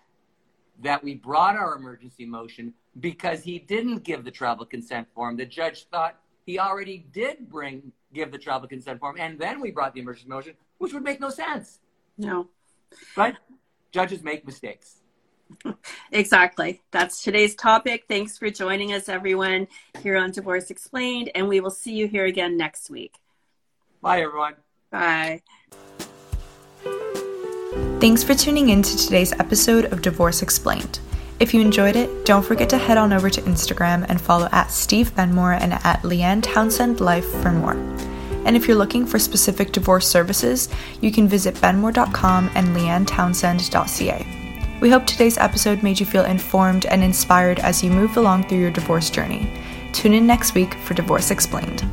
that 0.82 1.04
we 1.04 1.14
brought 1.14 1.56
our 1.56 1.76
emergency 1.76 2.24
motion 2.24 2.74
because 2.98 3.42
he 3.42 3.58
didn't 3.58 4.04
give 4.04 4.24
the 4.24 4.30
travel 4.30 4.66
consent 4.66 5.08
form. 5.14 5.36
The 5.36 5.46
judge 5.46 5.86
thought 5.90 6.18
he 6.46 6.58
already 6.58 7.06
did 7.12 7.48
bring 7.48 7.92
give 8.12 8.30
the 8.30 8.38
travel 8.38 8.68
consent 8.68 9.00
form, 9.00 9.16
and 9.18 9.38
then 9.38 9.60
we 9.60 9.70
brought 9.70 9.92
the 9.94 10.00
emergency 10.00 10.28
motion, 10.28 10.54
which 10.78 10.92
would 10.92 11.02
make 11.02 11.20
no 11.20 11.30
sense. 11.30 11.80
No. 12.16 12.48
But 13.16 13.36
judges 13.90 14.22
make 14.22 14.46
mistakes. 14.46 15.00
exactly. 16.12 16.82
That's 16.90 17.22
today's 17.22 17.54
topic. 17.54 18.04
Thanks 18.08 18.38
for 18.38 18.50
joining 18.50 18.92
us, 18.92 19.08
everyone, 19.08 19.68
here 20.00 20.16
on 20.16 20.30
Divorce 20.30 20.70
Explained, 20.70 21.30
and 21.34 21.48
we 21.48 21.60
will 21.60 21.70
see 21.70 21.94
you 21.94 22.06
here 22.06 22.24
again 22.24 22.56
next 22.56 22.88
week. 22.88 23.16
Bye, 24.04 24.20
everyone. 24.20 24.54
Bye. 24.90 25.40
Thanks 28.00 28.22
for 28.22 28.34
tuning 28.34 28.68
in 28.68 28.82
to 28.82 28.96
today's 28.98 29.32
episode 29.32 29.86
of 29.86 30.02
Divorce 30.02 30.42
Explained. 30.42 31.00
If 31.40 31.54
you 31.54 31.62
enjoyed 31.62 31.96
it, 31.96 32.26
don't 32.26 32.44
forget 32.44 32.68
to 32.68 32.76
head 32.76 32.98
on 32.98 33.14
over 33.14 33.30
to 33.30 33.40
Instagram 33.40 34.04
and 34.10 34.20
follow 34.20 34.50
at 34.52 34.70
Steve 34.70 35.14
Benmor 35.14 35.58
and 35.58 35.72
at 35.72 36.02
Leanne 36.02 36.42
Townsend 36.42 37.00
Life 37.00 37.26
for 37.40 37.50
more. 37.50 37.72
And 38.44 38.56
if 38.56 38.68
you're 38.68 38.76
looking 38.76 39.06
for 39.06 39.18
specific 39.18 39.72
divorce 39.72 40.06
services, 40.06 40.68
you 41.00 41.10
can 41.10 41.26
visit 41.26 41.54
benmor.com 41.54 42.50
and 42.54 42.76
leannetownsend.ca. 42.76 44.78
We 44.82 44.90
hope 44.90 45.06
today's 45.06 45.38
episode 45.38 45.82
made 45.82 45.98
you 45.98 46.04
feel 46.04 46.26
informed 46.26 46.84
and 46.84 47.02
inspired 47.02 47.58
as 47.60 47.82
you 47.82 47.90
move 47.90 48.18
along 48.18 48.48
through 48.48 48.60
your 48.60 48.70
divorce 48.70 49.08
journey. 49.08 49.50
Tune 49.92 50.12
in 50.12 50.26
next 50.26 50.54
week 50.54 50.74
for 50.74 50.92
Divorce 50.92 51.30
Explained. 51.30 51.90